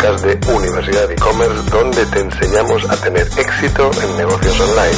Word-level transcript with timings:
de 0.00 0.40
Universidad 0.50 1.10
e-commerce 1.10 1.70
donde 1.70 2.06
te 2.06 2.20
enseñamos 2.20 2.88
a 2.88 2.96
tener 2.96 3.26
éxito 3.36 3.90
en 4.02 4.16
negocios 4.16 4.58
online. 4.58 4.96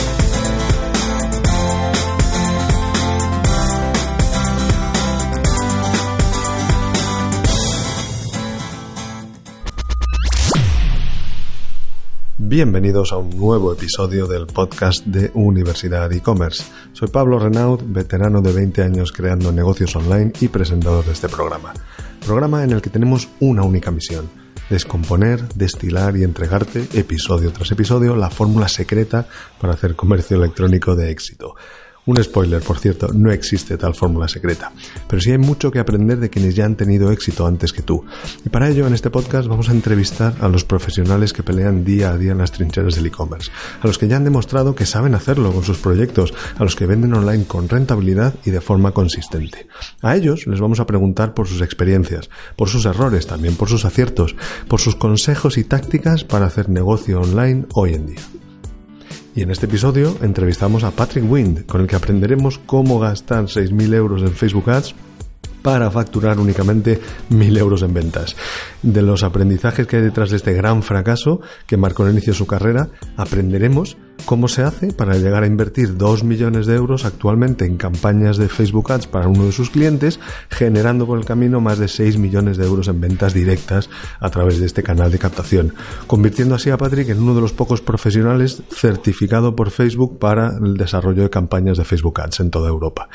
Bienvenidos 12.38 13.12
a 13.12 13.16
un 13.16 13.36
nuevo 13.36 13.72
episodio 13.72 14.28
del 14.28 14.46
podcast 14.46 15.04
de 15.04 15.32
Universidad 15.34 16.12
e-commerce. 16.12 16.62
Soy 16.92 17.08
Pablo 17.08 17.40
Renaud, 17.40 17.80
veterano 17.86 18.40
de 18.40 18.52
20 18.52 18.82
años 18.84 19.10
creando 19.10 19.50
negocios 19.50 19.96
online 19.96 20.32
y 20.40 20.46
presentador 20.46 21.04
de 21.04 21.12
este 21.12 21.28
programa. 21.28 21.74
Programa 22.24 22.62
en 22.62 22.70
el 22.70 22.80
que 22.80 22.90
tenemos 22.90 23.28
una 23.40 23.64
única 23.64 23.90
misión, 23.90 24.30
descomponer, 24.72 25.46
destilar 25.54 26.16
y 26.16 26.24
entregarte 26.24 26.88
episodio 26.94 27.52
tras 27.52 27.70
episodio 27.70 28.16
la 28.16 28.30
fórmula 28.30 28.68
secreta 28.68 29.26
para 29.60 29.74
hacer 29.74 29.94
comercio 29.94 30.38
electrónico 30.38 30.96
de 30.96 31.10
éxito. 31.10 31.54
Un 32.04 32.20
spoiler, 32.20 32.60
por 32.60 32.80
cierto, 32.80 33.12
no 33.14 33.30
existe 33.30 33.78
tal 33.78 33.94
fórmula 33.94 34.26
secreta, 34.26 34.72
pero 35.06 35.22
sí 35.22 35.30
hay 35.30 35.38
mucho 35.38 35.70
que 35.70 35.78
aprender 35.78 36.18
de 36.18 36.30
quienes 36.30 36.56
ya 36.56 36.64
han 36.64 36.74
tenido 36.74 37.12
éxito 37.12 37.46
antes 37.46 37.72
que 37.72 37.82
tú. 37.82 38.04
Y 38.44 38.48
para 38.48 38.68
ello, 38.68 38.88
en 38.88 38.94
este 38.94 39.08
podcast 39.08 39.46
vamos 39.46 39.68
a 39.68 39.72
entrevistar 39.72 40.34
a 40.40 40.48
los 40.48 40.64
profesionales 40.64 41.32
que 41.32 41.44
pelean 41.44 41.84
día 41.84 42.10
a 42.10 42.18
día 42.18 42.32
en 42.32 42.38
las 42.38 42.50
trincheras 42.50 42.96
del 42.96 43.06
e-commerce, 43.06 43.52
a 43.80 43.86
los 43.86 43.98
que 43.98 44.08
ya 44.08 44.16
han 44.16 44.24
demostrado 44.24 44.74
que 44.74 44.84
saben 44.84 45.14
hacerlo 45.14 45.52
con 45.52 45.62
sus 45.62 45.78
proyectos, 45.78 46.34
a 46.58 46.64
los 46.64 46.74
que 46.74 46.86
venden 46.86 47.14
online 47.14 47.44
con 47.44 47.68
rentabilidad 47.68 48.34
y 48.44 48.50
de 48.50 48.60
forma 48.60 48.90
consistente. 48.90 49.68
A 50.00 50.16
ellos 50.16 50.48
les 50.48 50.58
vamos 50.58 50.80
a 50.80 50.86
preguntar 50.86 51.34
por 51.34 51.46
sus 51.46 51.60
experiencias, 51.60 52.30
por 52.56 52.68
sus 52.68 52.84
errores, 52.84 53.28
también 53.28 53.54
por 53.54 53.68
sus 53.68 53.84
aciertos, 53.84 54.34
por 54.66 54.80
sus 54.80 54.96
consejos 54.96 55.56
y 55.56 55.62
tácticas 55.62 56.24
para 56.24 56.46
hacer 56.46 56.68
negocio 56.68 57.20
online 57.20 57.66
hoy 57.74 57.94
en 57.94 58.06
día. 58.06 58.41
Y 59.34 59.42
en 59.42 59.50
este 59.50 59.64
episodio 59.64 60.14
entrevistamos 60.20 60.84
a 60.84 60.90
Patrick 60.90 61.24
Wind, 61.30 61.64
con 61.64 61.80
el 61.80 61.86
que 61.86 61.96
aprenderemos 61.96 62.58
cómo 62.58 62.98
gastar 62.98 63.44
6.000 63.44 63.94
euros 63.94 64.22
en 64.22 64.32
Facebook 64.32 64.68
Ads 64.68 64.94
para 65.62 65.90
facturar 65.90 66.38
únicamente 66.38 67.00
1.000 67.30 67.58
euros 67.58 67.82
en 67.82 67.94
ventas. 67.94 68.36
De 68.82 69.02
los 69.02 69.22
aprendizajes 69.22 69.86
que 69.86 69.96
hay 69.96 70.02
detrás 70.02 70.30
de 70.30 70.36
este 70.36 70.52
gran 70.52 70.82
fracaso 70.82 71.40
que 71.66 71.76
marcó 71.76 72.04
el 72.04 72.12
inicio 72.12 72.32
de 72.32 72.38
su 72.38 72.46
carrera, 72.46 72.88
aprenderemos 73.16 73.96
cómo 74.24 74.48
se 74.48 74.62
hace 74.62 74.92
para 74.92 75.16
llegar 75.16 75.42
a 75.42 75.46
invertir 75.46 75.96
2 75.96 76.24
millones 76.24 76.66
de 76.66 76.76
euros 76.76 77.04
actualmente 77.04 77.64
en 77.64 77.76
campañas 77.76 78.36
de 78.36 78.48
Facebook 78.48 78.92
Ads 78.92 79.06
para 79.06 79.28
uno 79.28 79.46
de 79.46 79.52
sus 79.52 79.70
clientes, 79.70 80.20
generando 80.48 81.06
por 81.06 81.18
el 81.18 81.24
camino 81.24 81.60
más 81.60 81.78
de 81.78 81.88
6 81.88 82.18
millones 82.18 82.56
de 82.56 82.66
euros 82.66 82.88
en 82.88 83.00
ventas 83.00 83.34
directas 83.34 83.90
a 84.20 84.30
través 84.30 84.60
de 84.60 84.66
este 84.66 84.82
canal 84.82 85.10
de 85.10 85.18
captación, 85.18 85.74
convirtiendo 86.06 86.54
así 86.54 86.70
a 86.70 86.78
Patrick 86.78 87.08
en 87.08 87.22
uno 87.22 87.34
de 87.34 87.40
los 87.40 87.52
pocos 87.52 87.80
profesionales 87.80 88.62
certificado 88.70 89.56
por 89.56 89.70
Facebook 89.70 90.18
para 90.18 90.52
el 90.62 90.76
desarrollo 90.76 91.22
de 91.22 91.30
campañas 91.30 91.78
de 91.78 91.84
Facebook 91.84 92.20
Ads 92.20 92.40
en 92.40 92.50
toda 92.50 92.68
Europa. 92.68 93.08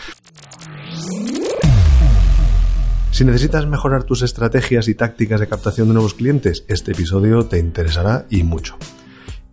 Si 3.18 3.26
necesitas 3.26 3.66
mejorar 3.66 4.04
tus 4.04 4.22
estrategias 4.22 4.88
y 4.88 4.94
tácticas 4.94 5.40
de 5.40 5.48
captación 5.48 5.88
de 5.88 5.96
nuevos 5.96 6.14
clientes, 6.14 6.64
este 6.68 6.92
episodio 6.92 7.48
te 7.48 7.58
interesará 7.58 8.28
y 8.30 8.44
mucho. 8.44 8.78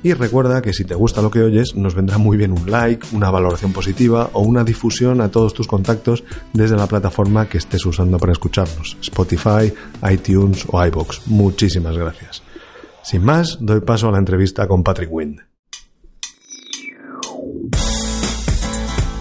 Y 0.02 0.12
recuerda 0.12 0.60
que 0.60 0.74
si 0.74 0.84
te 0.84 0.94
gusta 0.94 1.22
lo 1.22 1.30
que 1.30 1.40
oyes, 1.40 1.74
nos 1.74 1.94
vendrá 1.94 2.18
muy 2.18 2.36
bien 2.36 2.52
un 2.52 2.70
like, 2.70 3.06
una 3.16 3.30
valoración 3.30 3.72
positiva 3.72 4.28
o 4.34 4.42
una 4.42 4.64
difusión 4.64 5.22
a 5.22 5.30
todos 5.30 5.54
tus 5.54 5.66
contactos 5.66 6.24
desde 6.52 6.76
la 6.76 6.86
plataforma 6.86 7.48
que 7.48 7.56
estés 7.56 7.86
usando 7.86 8.18
para 8.18 8.32
escucharnos, 8.32 8.98
Spotify, 9.00 9.72
iTunes 10.12 10.66
o 10.70 10.84
iBox. 10.84 11.26
Muchísimas 11.28 11.96
gracias. 11.96 12.42
Sin 13.02 13.24
más, 13.24 13.56
doy 13.62 13.80
paso 13.80 14.10
a 14.10 14.12
la 14.12 14.18
entrevista 14.18 14.68
con 14.68 14.82
Patrick 14.82 15.08
Wind. 15.10 15.53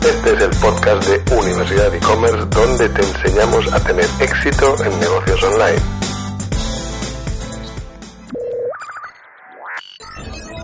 Este 0.05 0.33
es 0.33 0.41
el 0.41 0.49
podcast 0.59 1.07
de 1.07 1.35
Universidad 1.37 1.95
e-commerce 1.95 2.45
donde 2.47 2.89
te 2.89 3.01
enseñamos 3.01 3.71
a 3.71 3.79
tener 3.79 4.05
éxito 4.19 4.75
en 4.83 4.99
negocios 4.99 5.43
online. 5.43 6.02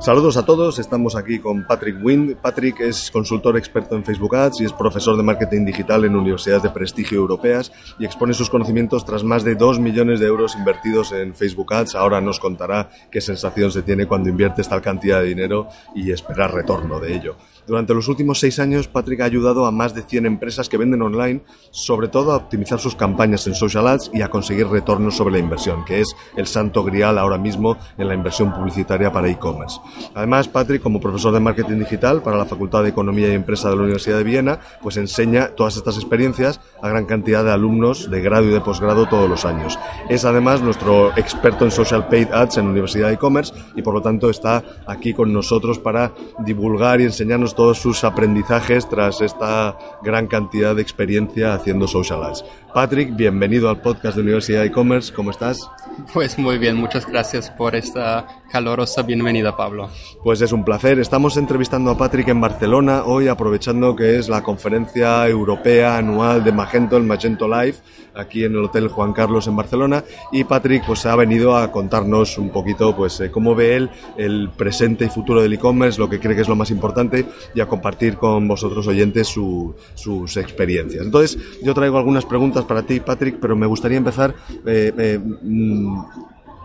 Saludos 0.01 0.37
a 0.37 0.45
todos, 0.45 0.79
estamos 0.79 1.17
aquí 1.17 1.39
con 1.39 1.67
Patrick 1.67 1.97
Wind. 2.01 2.37
Patrick 2.37 2.79
es 2.79 3.11
consultor 3.11 3.57
experto 3.57 3.97
en 3.97 4.05
Facebook 4.05 4.33
Ads 4.33 4.61
y 4.61 4.63
es 4.63 4.71
profesor 4.71 5.17
de 5.17 5.23
marketing 5.23 5.65
digital 5.65 6.05
en 6.05 6.15
universidades 6.15 6.63
de 6.63 6.69
prestigio 6.69 7.17
europeas 7.17 7.69
y 7.99 8.05
expone 8.05 8.33
sus 8.33 8.49
conocimientos 8.49 9.03
tras 9.03 9.25
más 9.25 9.43
de 9.43 9.55
2 9.55 9.79
millones 9.79 10.21
de 10.21 10.27
euros 10.27 10.55
invertidos 10.55 11.11
en 11.11 11.35
Facebook 11.35 11.73
Ads. 11.73 11.95
Ahora 11.95 12.21
nos 12.21 12.39
contará 12.39 12.89
qué 13.11 13.19
sensación 13.19 13.73
se 13.73 13.81
tiene 13.81 14.07
cuando 14.07 14.29
inviertes 14.29 14.69
tal 14.69 14.81
cantidad 14.81 15.19
de 15.19 15.27
dinero 15.27 15.67
y 15.93 16.11
esperar 16.11 16.53
retorno 16.53 17.01
de 17.01 17.17
ello. 17.17 17.35
Durante 17.67 17.93
los 17.93 18.07
últimos 18.07 18.39
seis 18.39 18.57
años, 18.57 18.87
Patrick 18.87 19.21
ha 19.21 19.25
ayudado 19.25 19.67
a 19.67 19.71
más 19.71 19.93
de 19.93 20.01
100 20.01 20.25
empresas 20.25 20.69
que 20.69 20.77
venden 20.77 21.03
online, 21.03 21.41
sobre 21.69 22.07
todo 22.07 22.31
a 22.31 22.37
optimizar 22.37 22.79
sus 22.79 22.95
campañas 22.95 23.45
en 23.45 23.53
social 23.53 23.87
ads 23.87 24.09
y 24.11 24.23
a 24.23 24.29
conseguir 24.29 24.67
retornos 24.67 25.17
sobre 25.17 25.33
la 25.33 25.39
inversión, 25.39 25.85
que 25.85 25.99
es 25.99 26.15
el 26.35 26.47
santo 26.47 26.83
grial 26.83 27.19
ahora 27.19 27.37
mismo 27.37 27.77
en 27.97 28.07
la 28.07 28.15
inversión 28.15 28.51
publicitaria 28.51 29.11
para 29.11 29.29
e-commerce. 29.29 29.79
Además, 30.15 30.47
Patrick, 30.47 30.81
como 30.81 30.99
profesor 30.99 31.33
de 31.33 31.39
marketing 31.39 31.79
digital 31.79 32.21
para 32.21 32.37
la 32.37 32.45
Facultad 32.45 32.83
de 32.83 32.89
Economía 32.89 33.29
y 33.29 33.33
Empresa 33.33 33.69
de 33.69 33.75
la 33.75 33.83
Universidad 33.83 34.17
de 34.17 34.23
Viena, 34.23 34.59
pues 34.81 34.97
enseña 34.97 35.49
todas 35.55 35.77
estas 35.77 35.95
experiencias 35.95 36.59
a 36.81 36.89
gran 36.89 37.05
cantidad 37.05 37.43
de 37.43 37.51
alumnos 37.51 38.09
de 38.09 38.21
grado 38.21 38.45
y 38.45 38.49
de 38.49 38.61
posgrado 38.61 39.07
todos 39.07 39.29
los 39.29 39.45
años. 39.45 39.77
Es 40.09 40.25
además 40.25 40.61
nuestro 40.61 41.11
experto 41.17 41.65
en 41.65 41.71
social 41.71 42.07
paid 42.07 42.31
ads 42.31 42.57
en 42.57 42.65
la 42.65 42.71
Universidad 42.71 43.07
de 43.07 43.13
e-commerce 43.13 43.53
y 43.75 43.81
por 43.81 43.93
lo 43.93 44.01
tanto 44.01 44.29
está 44.29 44.63
aquí 44.87 45.13
con 45.13 45.33
nosotros 45.33 45.79
para 45.79 46.11
divulgar 46.39 47.01
y 47.01 47.05
enseñarnos 47.05 47.55
todos 47.55 47.79
sus 47.79 48.03
aprendizajes 48.03 48.87
tras 48.89 49.21
esta 49.21 49.77
gran 50.03 50.27
cantidad 50.27 50.75
de 50.75 50.81
experiencia 50.81 51.53
haciendo 51.53 51.87
social 51.87 52.23
ads. 52.23 52.43
Patrick, 52.73 53.15
bienvenido 53.15 53.69
al 53.69 53.81
podcast 53.81 54.15
de 54.15 54.21
Universidad 54.21 54.63
e-commerce, 54.63 55.11
¿cómo 55.11 55.31
estás? 55.31 55.67
Pues 56.13 56.37
muy 56.37 56.57
bien, 56.57 56.75
muchas 56.75 57.05
gracias 57.05 57.49
por 57.49 57.75
esta 57.75 58.27
calorosa 58.51 59.01
bienvenida, 59.01 59.55
Pablo. 59.55 59.89
Pues 60.23 60.41
es 60.41 60.51
un 60.51 60.63
placer. 60.63 60.99
Estamos 60.99 61.37
entrevistando 61.37 61.91
a 61.91 61.97
Patrick 61.97 62.27
en 62.29 62.41
Barcelona 62.41 63.03
hoy, 63.05 63.27
aprovechando 63.27 63.95
que 63.95 64.17
es 64.17 64.29
la 64.29 64.41
conferencia 64.41 65.27
europea 65.27 65.97
anual 65.97 66.43
de 66.43 66.51
Magento, 66.51 66.97
el 66.97 67.03
Magento 67.03 67.47
Live, 67.47 67.75
aquí 68.15 68.43
en 68.43 68.53
el 68.53 68.65
Hotel 68.65 68.87
Juan 68.87 69.13
Carlos 69.13 69.47
en 69.47 69.55
Barcelona. 69.55 70.03
Y 70.31 70.43
Patrick 70.43 70.85
pues 70.85 71.05
ha 71.05 71.15
venido 71.15 71.57
a 71.57 71.71
contarnos 71.71 72.37
un 72.37 72.49
poquito 72.49 72.95
pues 72.95 73.19
eh, 73.19 73.29
cómo 73.29 73.55
ve 73.55 73.75
él 73.75 73.89
el 74.17 74.49
presente 74.55 75.05
y 75.05 75.09
futuro 75.09 75.41
del 75.41 75.53
e-commerce, 75.53 75.99
lo 75.99 76.09
que 76.09 76.19
cree 76.19 76.35
que 76.35 76.41
es 76.41 76.49
lo 76.49 76.55
más 76.55 76.71
importante 76.71 77.25
y 77.53 77.61
a 77.61 77.67
compartir 77.67 78.15
con 78.15 78.47
vosotros 78.47 78.87
oyentes 78.87 79.27
sus 79.27 80.37
experiencias. 80.37 81.05
Entonces, 81.05 81.37
yo 81.61 81.73
traigo 81.73 81.97
algunas 81.97 82.25
preguntas 82.25 82.58
para 82.65 82.83
ti, 82.83 82.99
Patrick, 82.99 83.37
pero 83.39 83.55
me 83.55 83.65
gustaría 83.65 83.97
empezar 83.97 84.35
eh, 84.65 84.93
eh, 84.97 85.19
mm, 85.19 86.03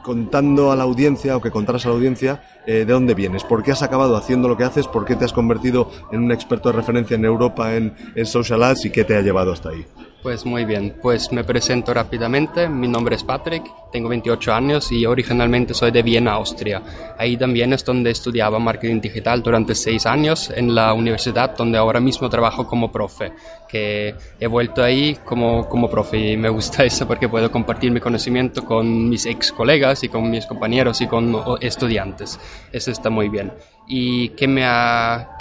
contando 0.02 0.70
a 0.70 0.76
la 0.76 0.84
audiencia 0.84 1.36
o 1.36 1.40
que 1.40 1.50
contaras 1.50 1.84
a 1.86 1.88
la 1.88 1.94
audiencia 1.94 2.42
eh, 2.66 2.84
de 2.84 2.92
dónde 2.92 3.14
vienes, 3.14 3.42
por 3.42 3.62
qué 3.62 3.72
has 3.72 3.82
acabado 3.82 4.16
haciendo 4.16 4.48
lo 4.48 4.56
que 4.56 4.64
haces, 4.64 4.86
por 4.86 5.04
qué 5.04 5.16
te 5.16 5.24
has 5.24 5.32
convertido 5.32 5.90
en 6.12 6.22
un 6.22 6.32
experto 6.32 6.70
de 6.70 6.76
referencia 6.76 7.14
en 7.14 7.24
Europa 7.24 7.74
en, 7.74 7.94
en 8.14 8.26
social 8.26 8.62
ads 8.62 8.84
y 8.84 8.90
qué 8.90 9.04
te 9.04 9.16
ha 9.16 9.22
llevado 9.22 9.52
hasta 9.52 9.70
ahí. 9.70 9.86
Pues 10.24 10.46
muy 10.46 10.64
bien, 10.64 10.96
pues 11.02 11.30
me 11.32 11.44
presento 11.44 11.92
rápidamente. 11.92 12.66
Mi 12.66 12.88
nombre 12.88 13.14
es 13.14 13.22
Patrick, 13.22 13.62
tengo 13.92 14.08
28 14.08 14.54
años 14.54 14.90
y 14.90 15.04
originalmente 15.04 15.74
soy 15.74 15.90
de 15.90 16.02
Viena, 16.02 16.32
Austria. 16.32 16.80
Ahí 17.18 17.36
también 17.36 17.74
es 17.74 17.84
donde 17.84 18.10
estudiaba 18.10 18.58
marketing 18.58 19.02
digital 19.02 19.42
durante 19.42 19.74
seis 19.74 20.06
años 20.06 20.48
en 20.48 20.74
la 20.74 20.94
universidad 20.94 21.54
donde 21.54 21.76
ahora 21.76 22.00
mismo 22.00 22.30
trabajo 22.30 22.66
como 22.66 22.90
profe, 22.90 23.34
que 23.68 24.14
he 24.40 24.46
vuelto 24.46 24.82
ahí 24.82 25.18
como, 25.26 25.68
como 25.68 25.90
profe 25.90 26.16
y 26.16 26.38
me 26.38 26.48
gusta 26.48 26.84
eso 26.86 27.06
porque 27.06 27.28
puedo 27.28 27.52
compartir 27.52 27.90
mi 27.90 28.00
conocimiento 28.00 28.64
con 28.64 29.10
mis 29.10 29.26
ex 29.26 29.52
colegas 29.52 30.04
y 30.04 30.08
con 30.08 30.30
mis 30.30 30.46
compañeros 30.46 31.02
y 31.02 31.06
con 31.06 31.36
estudiantes. 31.60 32.40
Eso 32.72 32.90
está 32.90 33.10
muy 33.10 33.28
bien 33.28 33.52
y 33.86 34.30
qué, 34.30 34.46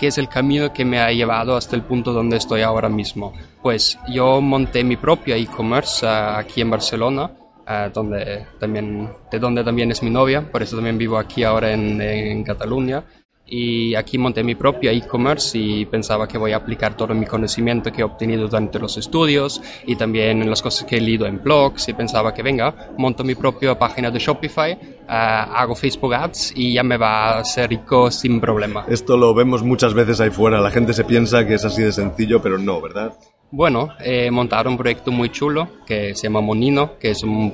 es 0.01 0.17
el 0.17 0.27
camino 0.27 0.73
que 0.73 0.85
me 0.85 0.99
ha 0.99 1.11
llevado 1.11 1.55
hasta 1.55 1.75
el 1.75 1.83
punto 1.83 2.13
donde 2.13 2.37
estoy 2.37 2.61
ahora 2.61 2.89
mismo. 2.89 3.33
Pues 3.61 3.97
yo 4.09 4.41
monté 4.41 4.83
mi 4.83 4.97
propio 4.97 5.35
e-commerce 5.35 6.05
uh, 6.05 6.37
aquí 6.37 6.61
en 6.61 6.69
Barcelona, 6.69 7.31
uh, 7.67 7.89
donde 7.93 8.45
también, 8.59 9.09
de 9.31 9.39
donde 9.39 9.63
también 9.63 9.91
es 9.91 10.03
mi 10.03 10.09
novia, 10.09 10.41
por 10.51 10.61
eso 10.61 10.75
también 10.75 10.97
vivo 10.97 11.17
aquí 11.17 11.43
ahora 11.43 11.71
en 11.71 12.43
Cataluña 12.43 13.03
y 13.45 13.93
aquí 13.95 14.17
monté 14.17 14.43
mi 14.43 14.55
propio 14.55 14.89
e-commerce 14.91 15.57
y 15.57 15.85
pensaba 15.85 16.27
que 16.27 16.37
voy 16.37 16.53
a 16.53 16.57
aplicar 16.57 16.95
todo 16.95 17.13
mi 17.13 17.25
conocimiento 17.25 17.91
que 17.91 18.01
he 18.01 18.03
obtenido 18.03 18.47
durante 18.47 18.79
los 18.79 18.97
estudios 18.97 19.61
y 19.85 19.95
también 19.95 20.41
en 20.41 20.49
las 20.49 20.61
cosas 20.61 20.85
que 20.85 20.97
he 20.97 21.01
leído 21.01 21.25
en 21.25 21.43
blogs 21.43 21.87
y 21.89 21.93
pensaba 21.93 22.33
que 22.33 22.41
venga, 22.41 22.91
monto 22.97 23.23
mi 23.23 23.35
propia 23.35 23.77
página 23.77 24.09
de 24.09 24.19
Shopify, 24.19 24.71
eh, 24.71 24.77
hago 25.07 25.75
Facebook 25.75 26.13
Ads 26.13 26.53
y 26.55 26.73
ya 26.73 26.83
me 26.83 26.97
va 26.97 27.39
a 27.39 27.43
ser 27.43 27.69
rico 27.69 28.09
sin 28.09 28.39
problema. 28.39 28.85
Esto 28.87 29.17
lo 29.17 29.33
vemos 29.33 29.61
muchas 29.63 29.93
veces 29.93 30.19
ahí 30.21 30.29
fuera, 30.29 30.61
la 30.61 30.71
gente 30.71 30.93
se 30.93 31.03
piensa 31.03 31.45
que 31.45 31.55
es 31.55 31.65
así 31.65 31.81
de 31.81 31.91
sencillo, 31.91 32.41
pero 32.41 32.57
no, 32.57 32.81
¿verdad? 32.81 33.13
Bueno, 33.55 33.89
he 33.99 34.31
montado 34.31 34.67
un 34.67 34.77
proyecto 34.77 35.11
muy 35.11 35.29
chulo 35.29 35.67
que 35.85 36.15
se 36.15 36.23
llama 36.23 36.41
Monino, 36.41 36.97
que, 36.97 37.11
es 37.11 37.21
un, 37.21 37.51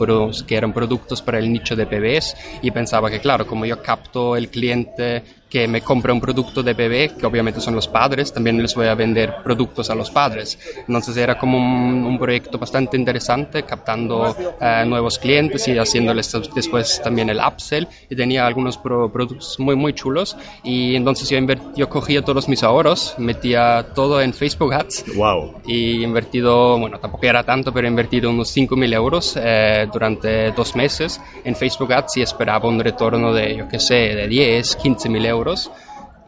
que 0.48 0.56
eran 0.56 0.72
productos 0.72 1.22
para 1.22 1.40
el 1.40 1.52
nicho 1.52 1.76
de 1.76 1.84
bebés 1.84 2.38
y 2.62 2.72
pensaba 2.72 3.10
que 3.10 3.20
claro, 3.20 3.46
como 3.46 3.66
yo 3.66 3.82
capto 3.84 4.38
el 4.38 4.48
cliente 4.48 5.24
que 5.50 5.68
me 5.68 5.82
compra 5.82 6.14
un 6.14 6.22
producto 6.22 6.62
de 6.62 6.74
bebé, 6.74 7.12
que 7.20 7.26
obviamente 7.26 7.60
son 7.60 7.76
los 7.76 7.88
padres, 7.88 8.32
también 8.32 8.62
les 8.62 8.76
voy 8.76 8.88
a 8.88 8.96
vender 8.96 9.38
productos 9.44 9.90
a 9.90 9.96
los 9.96 10.12
padres. 10.12 10.60
Entonces 10.88 11.18
era 11.18 11.38
como 11.38 11.58
un, 11.58 12.20
proyecto 12.20 12.60
bastante 12.60 12.98
interesante, 12.98 13.64
captando 13.64 14.36
eh, 14.60 14.84
nuevos 14.86 15.18
clientes 15.18 15.66
y 15.70 15.78
haciéndoles 15.78 16.30
después 16.54 17.02
también 17.02 17.30
el 17.30 17.40
upsell 17.40 17.88
y 18.10 18.16
tenía 18.16 18.46
algunos 18.46 18.78
productos 18.78 19.58
muy 19.58 19.78
muy 19.78 19.94
chulos 19.94 20.36
y 20.64 20.96
entonces 20.98 21.30
yo, 21.30 21.40
yo 21.78 21.88
cogía 21.88 22.22
todos 22.22 22.50
mis 22.50 22.62
ahorros, 22.62 23.16
metía 23.18 23.88
todo 23.96 24.22
en 24.22 24.34
Facebook 24.34 24.74
Ads 24.74 25.16
wow. 25.16 25.62
y 25.66 26.04
invertido, 26.04 26.78
bueno, 26.78 27.00
tampoco 27.00 27.26
era 27.26 27.44
tanto, 27.44 27.72
pero 27.72 27.88
he 27.88 27.90
invertido 27.90 28.30
unos 28.30 28.56
5.000 28.56 28.94
euros 28.94 29.40
eh, 29.42 29.88
durante 29.92 30.52
dos 30.52 30.76
meses 30.76 31.22
en 31.46 31.56
Facebook 31.56 31.94
Ads 31.94 32.18
y 32.18 32.22
esperaba 32.22 32.68
un 32.68 32.82
retorno 32.82 33.34
de, 33.34 33.56
yo 33.56 33.70
qué 33.70 33.80
sé, 33.80 33.96
de 33.96 34.28
10, 34.28 34.78
15.000 34.78 35.26
euros 35.26 35.39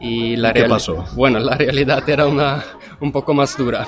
y 0.00 0.36
la 0.36 0.52
¿Qué 0.52 0.64
pasó? 0.64 1.04
Bueno, 1.14 1.38
la 1.38 1.56
realidad 1.56 2.08
era 2.08 2.26
una 2.26 2.64
un 3.00 3.12
poco 3.12 3.34
más 3.34 3.56
dura. 3.56 3.86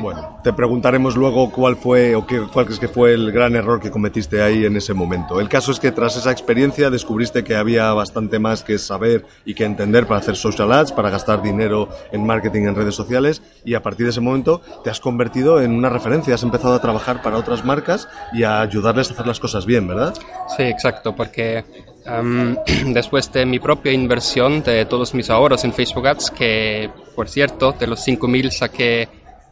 Bueno, 0.00 0.38
te 0.42 0.52
preguntaremos 0.52 1.16
luego 1.16 1.50
cuál 1.50 1.76
fue 1.76 2.14
o 2.14 2.26
qué, 2.26 2.40
cuál 2.52 2.66
crees 2.66 2.80
que 2.80 2.88
fue 2.88 3.14
el 3.14 3.32
gran 3.32 3.56
error 3.56 3.80
que 3.80 3.90
cometiste 3.90 4.42
ahí 4.42 4.64
en 4.64 4.76
ese 4.76 4.92
momento. 4.94 5.40
El 5.40 5.48
caso 5.48 5.72
es 5.72 5.80
que 5.80 5.92
tras 5.92 6.16
esa 6.16 6.30
experiencia 6.30 6.90
descubriste 6.90 7.42
que 7.44 7.56
había 7.56 7.92
bastante 7.92 8.38
más 8.38 8.62
que 8.62 8.78
saber 8.78 9.24
y 9.44 9.54
que 9.54 9.64
entender 9.64 10.06
para 10.06 10.20
hacer 10.20 10.36
social 10.36 10.72
ads, 10.72 10.92
para 10.92 11.10
gastar 11.10 11.42
dinero 11.42 11.88
en 12.12 12.24
marketing 12.26 12.64
en 12.64 12.74
redes 12.74 12.94
sociales 12.94 13.42
y 13.64 13.74
a 13.74 13.82
partir 13.82 14.06
de 14.06 14.10
ese 14.10 14.20
momento 14.20 14.60
te 14.84 14.90
has 14.90 15.00
convertido 15.00 15.60
en 15.62 15.72
una 15.72 15.88
referencia, 15.88 16.34
has 16.34 16.42
empezado 16.42 16.74
a 16.74 16.80
trabajar 16.80 17.22
para 17.22 17.38
otras 17.38 17.64
marcas 17.64 18.08
y 18.32 18.42
a 18.42 18.60
ayudarles 18.60 19.10
a 19.10 19.14
hacer 19.14 19.26
las 19.26 19.40
cosas 19.40 19.64
bien, 19.66 19.88
¿verdad? 19.88 20.14
Sí, 20.56 20.64
exacto, 20.64 21.16
porque 21.16 21.64
después 22.86 23.32
de 23.32 23.46
mi 23.46 23.58
propia 23.58 23.92
inversión 23.92 24.62
de 24.62 24.84
todos 24.84 25.14
mis 25.14 25.30
ahorros 25.30 25.64
en 25.64 25.72
Facebook 25.72 26.06
Ads, 26.06 26.30
que 26.30 26.90
por 27.18 27.28
cierto, 27.28 27.72
de 27.72 27.88
los 27.88 28.06
5.000 28.06 28.50
saqué 28.52 29.08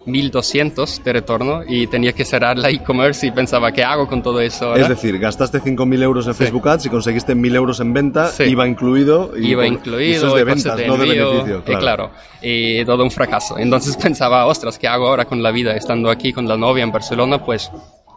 1.200 0.06 1.02
de 1.02 1.12
retorno 1.12 1.62
y 1.66 1.86
tenía 1.86 2.12
que 2.12 2.24
cerrar 2.24 2.56
la 2.56 2.70
e-commerce 2.70 3.26
y 3.26 3.30
pensaba, 3.30 3.72
¿qué 3.72 3.82
hago 3.82 4.06
con 4.06 4.22
todo 4.22 4.40
eso? 4.40 4.74
Es 4.74 4.88
decir, 4.88 5.18
gastaste 5.18 5.60
5.000 5.60 6.02
euros 6.02 6.26
en 6.26 6.34
Facebook 6.34 6.68
Ads 6.68 6.86
y 6.86 6.88
conseguiste 6.88 7.34
1.000 7.34 7.54
euros 7.56 7.80
en 7.80 7.92
venta, 7.92 8.30
iba 8.46 8.66
incluido. 8.66 9.32
Y 9.36 9.48
iba 9.48 9.66
incluido. 9.66 10.16
Eso 10.16 10.28
es 10.28 10.34
de 10.34 10.44
ventas, 10.44 10.80
no 10.86 10.96
de 10.96 11.06
beneficio. 11.06 11.64
Claro. 11.64 11.78
Y 11.78 11.80
claro, 11.80 12.10
y 12.40 12.84
todo 12.84 13.02
un 13.02 13.10
fracaso. 13.10 13.58
Entonces 13.58 13.96
pensaba, 14.02 14.46
ostras, 14.46 14.78
¿qué 14.78 14.88
hago 14.88 15.08
ahora 15.08 15.24
con 15.24 15.42
la 15.42 15.50
vida? 15.50 15.74
Estando 15.76 16.10
aquí 16.10 16.32
con 16.32 16.46
la 16.46 16.56
novia 16.56 16.84
en 16.84 16.92
Barcelona, 16.92 17.44
pues 17.44 17.70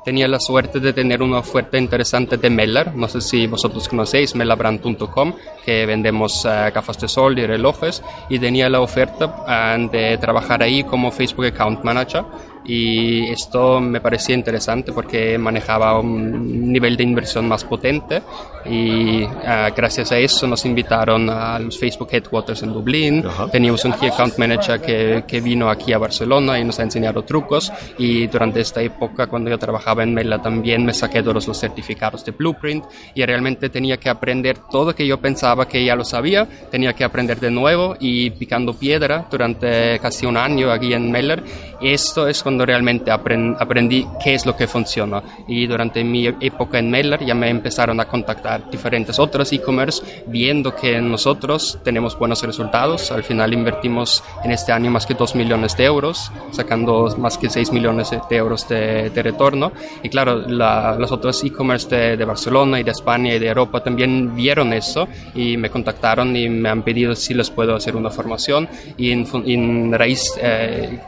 tenía 0.03 0.27
la 0.27 0.39
suerte 0.39 0.79
de 0.79 0.93
tener 0.93 1.21
una 1.21 1.39
oferta 1.39 1.77
interesante 1.77 2.37
de 2.37 2.49
Meller. 2.49 2.95
No 2.95 3.07
sé 3.07 3.21
si 3.21 3.47
vosotros 3.47 3.87
conocéis 3.87 4.35
mellabrand.com, 4.35 5.33
que 5.65 5.85
vendemos 5.85 6.45
uh, 6.45 6.73
gafas 6.73 6.99
de 6.99 7.07
sol 7.07 7.37
y 7.39 7.45
relojes. 7.45 8.03
Y 8.29 8.39
tenía 8.39 8.69
la 8.69 8.81
oferta 8.81 9.25
uh, 9.25 9.89
de 9.89 10.17
trabajar 10.17 10.63
ahí 10.63 10.83
como 10.83 11.11
Facebook 11.11 11.45
Account 11.47 11.83
Manager 11.83 12.23
y 12.65 13.29
esto 13.29 13.79
me 13.79 14.01
parecía 14.01 14.35
interesante 14.35 14.91
porque 14.91 15.37
manejaba 15.37 15.99
un 15.99 16.71
nivel 16.71 16.97
de 16.97 17.03
inversión 17.03 17.47
más 17.47 17.63
potente 17.63 18.21
y 18.65 19.23
uh, 19.23 19.73
gracias 19.75 20.11
a 20.11 20.17
eso 20.17 20.45
nos 20.45 20.65
invitaron 20.65 21.29
a 21.29 21.57
los 21.59 21.77
Facebook 21.77 22.09
Headquarters 22.11 22.63
en 22.63 22.73
Dublín. 22.73 23.23
Teníamos 23.51 23.85
un 23.85 23.93
Key 23.93 24.09
Account 24.09 24.37
Manager 24.37 24.81
que, 24.81 25.23
que, 25.27 25.41
vino 25.41 25.69
aquí 25.69 25.93
a 25.93 25.97
Barcelona 25.97 26.59
y 26.59 26.63
nos 26.63 26.79
ha 26.79 26.83
enseñado 26.83 27.23
trucos 27.23 27.71
y 27.97 28.27
durante 28.27 28.59
esta 28.59 28.81
época 28.81 29.27
cuando 29.27 29.49
yo 29.49 29.57
trabajaba 29.57 30.03
en 30.03 30.13
Mela 30.13 30.41
también 30.41 30.85
me 30.85 30.93
saqué 30.93 31.23
todos 31.23 31.47
los 31.47 31.57
certificados 31.57 32.25
de 32.25 32.31
Blueprint 32.31 32.85
y 33.15 33.25
realmente 33.25 33.69
tenía 33.69 33.97
que 33.97 34.09
aprender 34.09 34.57
todo 34.69 34.93
que 34.93 35.07
yo 35.07 35.19
pensaba 35.19 35.67
que 35.67 35.83
ya 35.83 35.95
lo 35.95 36.03
sabía, 36.03 36.47
tenía 36.69 36.93
que 36.93 37.03
aprender 37.03 37.39
de 37.39 37.51
nuevo 37.51 37.95
y 37.99 38.29
picando 38.31 38.73
piedra 38.73 39.27
durante 39.31 39.99
casi 39.99 40.25
un 40.25 40.37
año 40.37 40.71
aquí 40.71 40.93
en 40.93 41.11
Meller. 41.11 41.43
Esto 41.81 42.27
es 42.27 42.43
cuando 42.43 42.58
realmente 42.65 43.11
aprendí 43.11 44.07
qué 44.23 44.35
es 44.35 44.45
lo 44.45 44.55
que 44.55 44.67
funciona. 44.67 45.21
Y 45.47 45.67
durante 45.67 46.03
mi 46.03 46.27
época 46.27 46.79
en 46.79 46.89
Mailer 46.89 47.23
ya 47.25 47.35
me 47.35 47.49
empezaron 47.49 47.99
a 47.99 48.05
contactar 48.05 48.69
diferentes 48.69 49.19
otros 49.19 49.51
e-commerce 49.53 50.23
viendo 50.27 50.75
que 50.75 50.99
nosotros 51.01 51.79
tenemos 51.83 52.17
buenos 52.17 52.43
resultados. 52.43 53.11
Al 53.11 53.23
final 53.23 53.53
invertimos 53.53 54.23
en 54.43 54.51
este 54.51 54.71
año 54.71 54.91
más 54.91 55.05
que 55.05 55.13
2 55.13 55.35
millones 55.35 55.75
de 55.77 55.85
euros, 55.85 56.31
sacando 56.51 57.13
más 57.17 57.37
que 57.37 57.49
6 57.49 57.71
millones 57.71 58.11
de 58.11 58.35
euros 58.35 58.67
de, 58.67 59.11
retorno. 59.19 59.71
Y 60.01 60.09
claro, 60.09 60.35
los 60.37 61.11
otros 61.11 61.43
e-commerce 61.43 62.15
de, 62.15 62.25
Barcelona 62.25 62.79
y 62.79 62.83
de 62.83 62.91
España 62.91 63.33
y 63.33 63.39
de 63.39 63.47
Europa 63.47 63.81
también 63.83 64.35
vieron 64.35 64.71
eso 64.71 65.07
y 65.33 65.57
me 65.57 65.69
contactaron 65.69 66.35
y 66.35 66.47
me 66.47 66.69
han 66.69 66.83
pedido 66.83 67.15
si 67.15 67.33
les 67.33 67.49
puedo 67.49 67.75
hacer 67.75 67.95
una 67.95 68.09
formación. 68.09 68.67
Y 68.97 69.11
en, 69.11 69.91
raíz, 69.91 70.33
eh, 70.41 70.99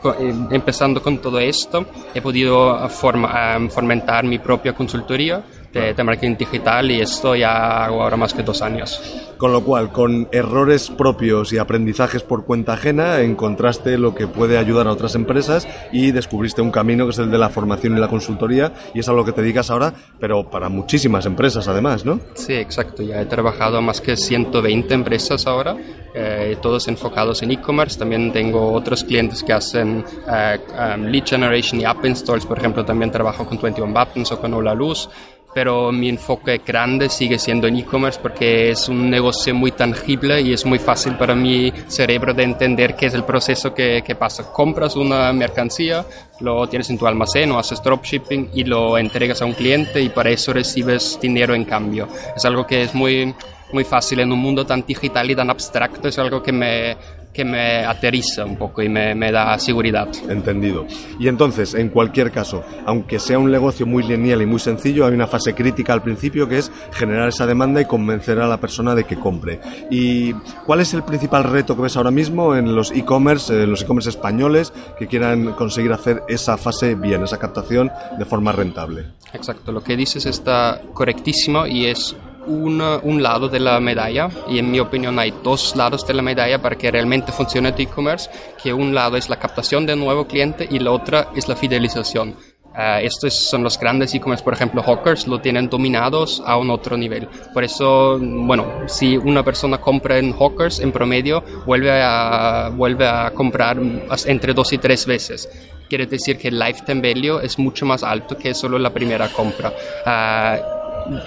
empezando 0.50 1.02
con 1.02 1.18
todo 1.18 1.31
esto, 1.38 1.86
he 2.14 2.20
podido 2.20 2.88
fomentar 2.88 4.24
mi 4.24 4.38
propia 4.38 4.72
consultoría 4.74 5.42
de, 5.72 6.04
marketing 6.04 6.36
digital 6.36 6.90
y 6.90 7.00
esto 7.00 7.34
ya 7.34 7.84
hago 7.84 8.02
ahora 8.02 8.16
más 8.16 8.34
que 8.34 8.42
dos 8.42 8.62
años. 8.62 9.00
Con 9.36 9.52
lo 9.52 9.64
cual, 9.64 9.90
con 9.90 10.28
errores 10.30 10.88
propios 10.90 11.52
y 11.52 11.58
aprendizajes 11.58 12.22
por 12.22 12.44
cuenta 12.44 12.74
ajena, 12.74 13.20
encontraste 13.20 13.98
lo 13.98 14.14
que 14.14 14.28
puede 14.28 14.56
ayudar 14.56 14.86
a 14.86 14.92
otras 14.92 15.16
empresas 15.16 15.66
y 15.90 16.12
descubriste 16.12 16.62
un 16.62 16.70
camino 16.70 17.06
que 17.06 17.10
es 17.10 17.18
el 17.18 17.30
de 17.30 17.38
la 17.38 17.48
formación 17.48 17.96
y 17.96 18.00
la 18.00 18.06
consultoría 18.06 18.72
y 18.94 19.00
es 19.00 19.08
a 19.08 19.12
lo 19.12 19.24
que 19.24 19.32
te 19.32 19.42
dedicas 19.42 19.70
ahora, 19.70 19.92
pero 20.20 20.48
para 20.48 20.68
muchísimas 20.68 21.26
empresas 21.26 21.66
además, 21.66 22.04
¿no? 22.04 22.20
Sí, 22.34 22.54
exacto. 22.54 23.02
Ya 23.02 23.20
he 23.20 23.26
trabajado 23.26 23.82
más 23.82 24.00
que 24.00 24.16
120 24.16 24.94
empresas 24.94 25.46
ahora, 25.48 25.76
eh, 26.14 26.56
todos 26.62 26.86
enfocados 26.86 27.42
en 27.42 27.50
e-commerce. 27.50 27.98
También 27.98 28.32
tengo 28.32 28.72
otros 28.72 29.02
clientes 29.02 29.42
que 29.42 29.52
hacen 29.52 30.04
eh, 30.28 30.58
um, 30.96 31.06
lead 31.06 31.24
generation 31.26 31.80
y 31.80 31.84
app 31.84 32.04
installs. 32.04 32.46
Por 32.46 32.58
ejemplo, 32.58 32.84
también 32.84 33.10
trabajo 33.10 33.44
con 33.46 33.60
21 33.60 33.92
Buttons 33.92 34.30
o 34.30 34.40
con 34.40 34.54
Hola 34.54 34.74
Luz 34.74 35.08
pero 35.54 35.92
mi 35.92 36.08
enfoque 36.08 36.60
grande 36.66 37.08
sigue 37.08 37.38
siendo 37.38 37.66
en 37.66 37.76
e-commerce 37.76 38.18
porque 38.20 38.70
es 38.70 38.88
un 38.88 39.10
negocio 39.10 39.54
muy 39.54 39.72
tangible 39.72 40.40
y 40.40 40.52
es 40.52 40.64
muy 40.64 40.78
fácil 40.78 41.16
para 41.16 41.34
mi 41.34 41.72
cerebro 41.88 42.32
de 42.34 42.44
entender 42.44 42.96
qué 42.96 43.06
es 43.06 43.14
el 43.14 43.24
proceso 43.24 43.74
que, 43.74 44.02
que 44.04 44.14
pasa. 44.14 44.52
Compras 44.52 44.96
una 44.96 45.32
mercancía, 45.32 46.04
lo 46.40 46.66
tienes 46.68 46.90
en 46.90 46.98
tu 46.98 47.06
almacén 47.06 47.50
o 47.52 47.58
haces 47.58 47.82
dropshipping 47.82 48.50
y 48.54 48.64
lo 48.64 48.96
entregas 48.98 49.42
a 49.42 49.44
un 49.44 49.52
cliente 49.52 50.00
y 50.00 50.08
para 50.08 50.30
eso 50.30 50.52
recibes 50.52 51.18
dinero 51.20 51.54
en 51.54 51.64
cambio. 51.64 52.08
Es 52.34 52.44
algo 52.44 52.66
que 52.66 52.82
es 52.82 52.94
muy 52.94 53.34
muy 53.72 53.84
fácil 53.84 54.20
en 54.20 54.30
un 54.30 54.38
mundo 54.38 54.66
tan 54.66 54.84
digital 54.86 55.30
y 55.30 55.34
tan 55.34 55.48
abstracto, 55.48 56.06
es 56.06 56.18
algo 56.18 56.42
que 56.42 56.52
me, 56.52 56.94
que 57.32 57.44
me 57.44 57.84
aterriza 57.84 58.44
un 58.44 58.56
poco 58.56 58.82
y 58.82 58.88
me, 58.88 59.14
me, 59.14 59.32
da 59.32 59.58
seguridad. 59.58 60.08
Entendido. 60.28 60.86
Y 61.18 61.28
entonces, 61.28 61.74
en 61.74 61.88
cualquier 61.88 62.30
caso, 62.30 62.62
aunque 62.84 63.18
sea 63.18 63.38
un 63.38 63.50
negocio 63.50 63.86
muy 63.86 64.02
lineal 64.02 64.42
y 64.42 64.46
muy 64.46 64.60
sencillo, 64.60 65.06
hay 65.06 65.14
una 65.14 65.26
fase 65.26 65.54
crítica 65.54 65.92
al 65.92 66.02
principio 66.02 66.48
que 66.48 66.58
es 66.58 66.70
generar 66.92 67.28
esa 67.28 67.46
demanda 67.46 67.80
y 67.80 67.86
convencer 67.86 68.38
a 68.38 68.46
la 68.46 68.58
persona 68.58 68.94
de 68.94 69.04
que 69.04 69.16
compre. 69.16 69.60
¿Y 69.90 70.32
cuál 70.66 70.80
es 70.80 70.92
el 70.94 71.02
principal 71.04 71.44
reto 71.44 71.74
que 71.74 71.82
ves 71.82 71.96
ahora 71.96 72.10
mismo 72.10 72.54
en 72.54 72.74
los 72.74 72.90
e-commerce, 72.90 73.62
en 73.62 73.70
los 73.70 73.82
e-commerce 73.82 74.10
españoles 74.10 74.72
que 74.98 75.06
quieran 75.06 75.52
conseguir 75.52 75.92
hacer 75.92 76.22
esa 76.28 76.56
fase 76.56 76.94
bien, 76.94 77.22
esa 77.22 77.38
captación 77.38 77.90
de 78.18 78.24
forma 78.24 78.52
rentable? 78.52 79.06
Exacto, 79.32 79.72
lo 79.72 79.82
que 79.82 79.96
dices 79.96 80.26
está 80.26 80.82
correctísimo 80.92 81.66
y 81.66 81.86
es 81.86 82.14
un, 82.46 83.22
lado 83.22 83.48
de 83.48 83.60
la 83.60 83.78
medalla 83.80 84.28
y 84.48 84.58
en 84.58 84.70
mi 84.70 84.80
opinión 84.80 85.18
hay 85.18 85.32
dos 85.42 85.76
lados 85.76 86.06
de 86.06 86.14
la 86.14 86.22
medalla 86.22 86.60
para 86.60 86.76
que 86.76 86.90
realmente 86.90 87.32
funcione 87.32 87.72
tu 87.72 87.82
e-commerce, 87.82 88.30
que 88.62 88.72
un 88.72 88.94
lado 88.94 89.16
es 89.16 89.28
la 89.28 89.36
captación 89.36 89.86
de 89.86 89.94
un 89.94 90.00
nuevo 90.00 90.26
cliente 90.26 90.66
y 90.70 90.78
la 90.78 90.92
otra 90.92 91.28
es 91.34 91.48
la 91.48 91.56
fidelización. 91.56 92.34
Uh, 92.74 93.00
estos 93.02 93.34
son 93.34 93.62
los 93.62 93.78
grandes 93.78 94.14
e-commerce, 94.14 94.42
por 94.42 94.54
ejemplo, 94.54 94.82
Hawkers 94.82 95.26
lo 95.26 95.40
tienen 95.42 95.68
dominados 95.68 96.42
a 96.46 96.56
un 96.56 96.70
otro 96.70 96.96
nivel. 96.96 97.28
Por 97.52 97.64
eso, 97.64 98.18
bueno, 98.18 98.66
si 98.86 99.18
una 99.18 99.44
persona 99.44 99.78
compra 99.78 100.16
en 100.18 100.32
Hawkers, 100.32 100.80
en 100.80 100.90
promedio, 100.90 101.44
vuelve 101.66 101.90
a, 101.92 102.70
vuelve 102.74 103.06
a 103.06 103.30
comprar 103.34 103.78
entre 104.24 104.54
dos 104.54 104.72
y 104.72 104.78
tres 104.78 105.04
veces. 105.04 105.50
Quiere 105.86 106.06
decir 106.06 106.38
que 106.38 106.48
el 106.48 106.58
lifetime 106.58 107.02
value 107.02 107.40
es 107.40 107.58
mucho 107.58 107.84
más 107.84 108.02
alto 108.02 108.38
que 108.38 108.54
solo 108.54 108.78
la 108.78 108.88
primera 108.88 109.28
compra. 109.28 109.70
Uh, 110.06 110.81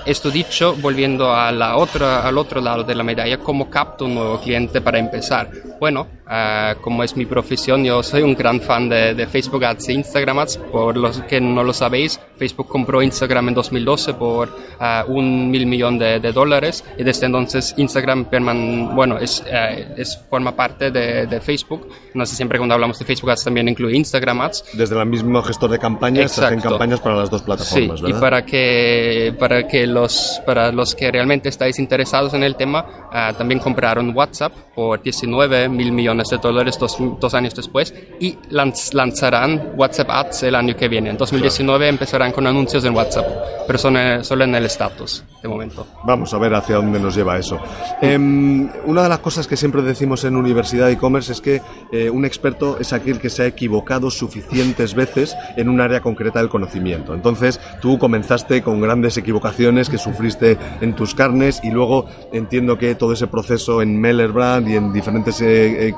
esto 0.06 0.30
dicho, 0.32 0.76
volviendo 0.76 1.34
a 1.34 1.52
la 1.52 1.78
otra, 1.78 2.28
al 2.28 2.38
otro 2.38 2.62
lado 2.62 2.84
de 2.84 2.96
la 2.96 3.04
medalla, 3.04 3.38
¿cómo 3.40 3.70
capto 3.70 4.06
un 4.06 4.16
nuevo 4.16 4.40
cliente 4.40 4.82
para 4.82 5.00
empezar? 5.00 5.50
Bueno, 5.80 6.08
Uh, 6.28 6.82
como 6.82 7.04
es 7.04 7.16
mi 7.16 7.28
profesión, 7.28 7.84
yo 7.84 8.02
soy 8.02 8.24
un 8.24 8.34
gran 8.34 8.60
fan 8.60 8.90
de, 8.90 9.14
de, 9.14 9.28
Facebook 9.28 9.64
Ads 9.64 9.90
e 9.90 9.94
Instagram 9.94 10.40
Ads. 10.40 10.58
Por 10.58 10.98
los 10.98 11.22
que 11.22 11.40
no 11.40 11.64
lo 11.64 11.72
sabéis, 11.72 12.20
Facebook 12.36 12.68
compró 12.68 13.04
Instagram 13.04 13.50
en 13.50 13.54
2012 13.54 14.16
por 14.16 14.50
uh, 14.50 15.12
un 15.12 15.52
mil 15.52 15.68
millón 15.68 16.00
de, 16.00 16.20
de, 16.20 16.32
dólares 16.32 16.84
y 16.98 17.04
desde 17.04 17.28
entonces 17.28 17.76
Instagram 17.78 18.26
perman 18.26 18.96
bueno, 18.96 19.20
es, 19.20 19.42
uh, 19.42 19.94
es, 20.02 20.20
forma 20.28 20.56
parte 20.56 20.90
de, 20.90 21.28
de, 21.28 21.42
Facebook. 21.42 21.90
No 22.16 22.26
sé, 22.26 22.36
siempre 22.36 22.58
cuando 22.58 22.74
hablamos 22.74 22.98
de 22.98 23.06
Facebook 23.06 23.30
Ads 23.30 23.44
también 23.44 23.70
incluye 23.70 23.96
Instagram 23.96 24.42
Ads. 24.42 24.66
Desde 24.74 25.00
el 25.00 25.06
mismo 25.06 25.44
gestor 25.44 25.70
de 25.70 25.78
campañas 25.78 26.32
se 26.32 26.44
hacen 26.44 26.60
campañas 26.60 27.02
para 27.02 27.18
las 27.18 27.30
dos 27.30 27.44
plataformas, 27.44 28.00
sí, 28.00 28.04
¿verdad? 28.04 28.18
Y 28.18 28.20
para 28.20 28.44
que, 28.44 29.36
para 29.38 29.68
que 29.68 29.86
los, 29.86 30.42
para 30.44 30.72
los 30.72 30.96
que 30.96 31.12
realmente 31.12 31.50
estáis 31.50 31.78
interesados 31.78 32.34
en 32.34 32.42
el 32.42 32.56
tema, 32.56 33.12
también 33.38 33.60
compraron 33.60 34.10
WhatsApp 34.16 34.52
por 34.74 35.04
19 35.04 35.70
mil 35.70 35.92
millones 35.92 36.15
de 36.24 36.38
dólares 36.38 36.78
dos, 36.80 36.98
dos, 37.20 37.34
años 37.34 37.54
después 37.56 37.94
y 38.20 38.38
lanz, 38.50 38.94
lanzarán 38.94 39.74
WhatsApp 39.76 40.10
Ads 40.10 40.44
el 40.44 40.56
año 40.56 40.76
que 40.76 40.88
viene. 40.88 41.10
En 41.10 41.18
2019 41.18 41.78
claro. 41.78 41.90
empezarán 41.90 42.32
con 42.32 42.48
anuncios 42.48 42.84
en 42.86 42.96
WhatsApp, 42.96 43.26
pero 43.68 43.78
son, 43.78 43.98
eh, 43.98 44.24
solo 44.24 44.44
en 44.44 44.56
el 44.56 44.66
status 44.66 45.24
de 45.42 45.50
momento. 45.50 45.86
Vamos 46.04 46.34
a 46.34 46.38
ver 46.40 46.54
hacia 46.56 46.78
dónde 46.78 47.00
nos 47.00 47.16
lleva 47.16 47.38
eso. 47.38 47.60
Eh, 48.02 48.18
una 48.18 49.04
de 49.04 49.10
las 49.10 49.20
cosas 49.20 49.48
que 49.48 49.56
siempre 49.56 49.82
decimos 49.82 50.24
en 50.24 50.36
Universidad 50.36 50.88
de 50.88 50.94
E-Commerce 50.94 51.32
es 51.32 51.42
que 51.42 51.62
eh, 51.92 52.10
un 52.10 52.26
experto 52.26 52.78
es 52.80 52.94
aquel 52.94 53.20
que 53.20 53.30
se 53.30 53.44
ha 53.44 53.46
equivocado 53.46 54.10
suficientes 54.10 54.96
veces 54.96 55.36
en 55.56 55.70
un 55.70 55.82
área 55.82 56.02
concreta 56.02 56.40
del 56.40 56.50
conocimiento. 56.50 57.14
Entonces, 57.14 57.60
tú 57.82 58.00
comenzaste 58.00 58.62
con 58.62 58.82
grandes 58.82 59.18
equivocaciones 59.18 59.90
que 59.90 59.98
sufriste 59.98 60.58
en 60.82 60.96
tus 60.96 61.14
carnes 61.14 61.62
y 61.64 61.72
luego 61.72 62.06
entiendo 62.32 62.78
que 62.78 62.96
todo 62.96 63.14
ese 63.14 63.28
proceso 63.28 63.82
en 63.82 64.00
Meller 64.00 64.32
Brand 64.32 64.68
y 64.68 64.76
en 64.76 64.92
diferentes 64.94 65.42
eh, 65.42 65.94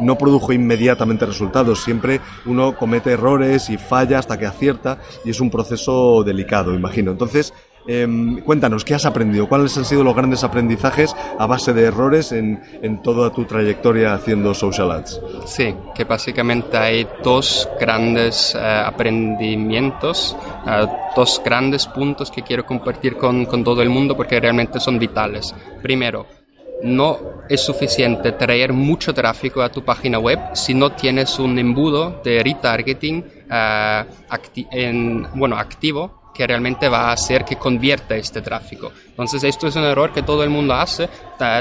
no 0.00 0.18
produjo 0.18 0.52
inmediatamente 0.52 1.26
resultados. 1.26 1.82
Siempre 1.82 2.20
uno 2.44 2.76
comete 2.76 3.12
errores 3.12 3.70
y 3.70 3.76
falla 3.76 4.18
hasta 4.18 4.38
que 4.38 4.46
acierta 4.46 4.98
y 5.24 5.30
es 5.30 5.40
un 5.40 5.50
proceso 5.50 6.22
delicado, 6.24 6.74
imagino. 6.74 7.10
Entonces, 7.10 7.52
eh, 7.88 8.42
cuéntanos, 8.44 8.84
¿qué 8.84 8.94
has 8.94 9.06
aprendido? 9.06 9.48
¿Cuáles 9.48 9.76
han 9.78 9.84
sido 9.84 10.02
los 10.02 10.16
grandes 10.16 10.42
aprendizajes 10.42 11.14
a 11.38 11.46
base 11.46 11.72
de 11.72 11.84
errores 11.84 12.32
en, 12.32 12.60
en 12.82 13.00
toda 13.00 13.30
tu 13.30 13.44
trayectoria 13.44 14.14
haciendo 14.14 14.54
social 14.54 14.90
ads? 14.90 15.20
Sí, 15.46 15.74
que 15.94 16.04
básicamente 16.04 16.76
hay 16.76 17.06
dos 17.22 17.68
grandes 17.78 18.54
uh, 18.54 18.86
aprendimientos, 18.86 20.36
uh, 20.66 20.88
dos 21.14 21.40
grandes 21.44 21.86
puntos 21.86 22.30
que 22.30 22.42
quiero 22.42 22.66
compartir 22.66 23.16
con, 23.16 23.46
con 23.46 23.62
todo 23.62 23.82
el 23.82 23.88
mundo 23.88 24.16
porque 24.16 24.40
realmente 24.40 24.80
son 24.80 24.98
vitales. 24.98 25.54
Primero, 25.80 26.26
no 26.82 27.18
es 27.48 27.60
suficiente 27.60 28.32
traer 28.32 28.72
mucho 28.72 29.14
tráfico 29.14 29.62
a 29.62 29.70
tu 29.70 29.84
página 29.84 30.18
web 30.18 30.38
si 30.54 30.74
no 30.74 30.92
tienes 30.92 31.38
un 31.38 31.58
embudo 31.58 32.20
de 32.22 32.42
retargeting 32.42 33.24
uh, 33.50 34.04
acti 34.28 34.66
en, 34.70 35.26
bueno, 35.34 35.56
activo 35.56 36.25
que 36.36 36.46
realmente 36.46 36.88
va 36.88 37.08
a 37.08 37.12
hacer 37.12 37.44
que 37.44 37.56
convierta 37.56 38.14
este 38.16 38.42
tráfico. 38.42 38.92
Entonces 39.08 39.44
esto 39.44 39.66
es 39.66 39.76
un 39.76 39.84
error 39.84 40.12
que 40.12 40.22
todo 40.22 40.44
el 40.44 40.50
mundo 40.50 40.74
hace, 40.74 41.08